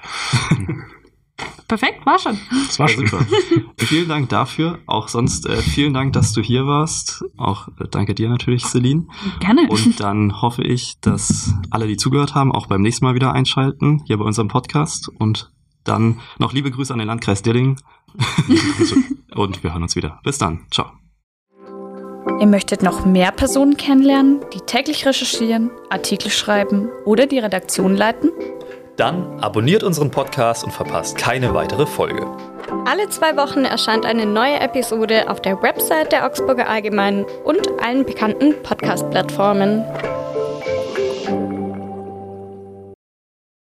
Perfekt, 1.68 2.06
war 2.06 2.20
schon. 2.20 2.38
Das 2.68 2.80
war 2.80 2.90
schon. 2.90 3.08
super. 3.08 3.26
vielen 3.78 4.10
Dank 4.10 4.30
dafür. 4.30 4.80
Auch 4.88 5.08
sonst 5.08 5.46
äh, 5.46 5.62
vielen 5.62 5.94
Dank, 5.94 6.14
dass 6.14 6.34
du 6.34 6.42
hier 6.42 6.68
warst. 6.68 7.24
Auch 7.38 7.70
äh, 7.80 7.88
danke 7.90 8.14
dir 8.14 8.30
natürlich, 8.30 8.66
Celine. 8.66 9.08
Gerne. 9.40 9.68
Und 9.70 10.00
dann 10.00 10.42
hoffe 10.42 10.64
ich, 10.64 11.00
dass 11.00 11.54
alle, 11.70 11.88
die 11.88 11.98
zugehört 11.98 12.36
haben, 12.36 12.52
auch 12.52 12.68
beim 12.68 12.82
nächsten 12.82 13.06
Mal 13.06 13.16
wieder 13.16 13.34
einschalten, 13.34 14.04
hier 14.06 14.18
bei 14.18 14.26
unserem 14.26 14.50
Podcast. 14.50 15.08
Und 15.08 15.52
dann 15.84 16.20
noch 16.38 16.54
liebe 16.54 16.72
Grüße 16.72 16.92
an 16.92 17.00
den 17.00 17.08
Landkreis 17.08 17.42
Dilling. 17.42 17.80
Und 19.36 19.64
wir 19.64 19.72
hören 19.72 19.84
uns 19.84 19.96
wieder. 19.96 20.20
Bis 20.24 20.38
dann. 20.38 20.66
Ciao. 20.72 20.92
Ihr 22.40 22.48
möchtet 22.48 22.84
noch 22.84 23.06
mehr 23.06 23.32
Personen 23.32 23.78
kennenlernen, 23.78 24.42
die 24.54 24.60
täglich 24.60 25.06
recherchieren, 25.06 25.72
Artikel 25.90 26.30
schreiben 26.30 26.90
oder 27.06 27.26
die 27.26 27.40
Redaktion 27.40 27.96
leiten? 27.96 28.32
Dann 29.02 29.42
abonniert 29.42 29.82
unseren 29.82 30.12
Podcast 30.12 30.64
und 30.64 30.70
verpasst 30.70 31.18
keine 31.18 31.56
weitere 31.56 31.88
Folge. 31.88 32.24
Alle 32.86 33.10
zwei 33.10 33.36
Wochen 33.36 33.66
erscheint 33.66 34.06
eine 34.06 34.28
neue 34.28 34.60
Episode 34.60 35.28
auf 35.28 35.42
der 35.42 35.60
Website 35.64 36.12
der 36.12 36.24
Augsburger 36.24 36.70
Allgemeinen 36.70 37.26
und 37.44 37.68
allen 37.84 38.06
bekannten 38.06 38.54
Podcast-Plattformen. 38.62 39.84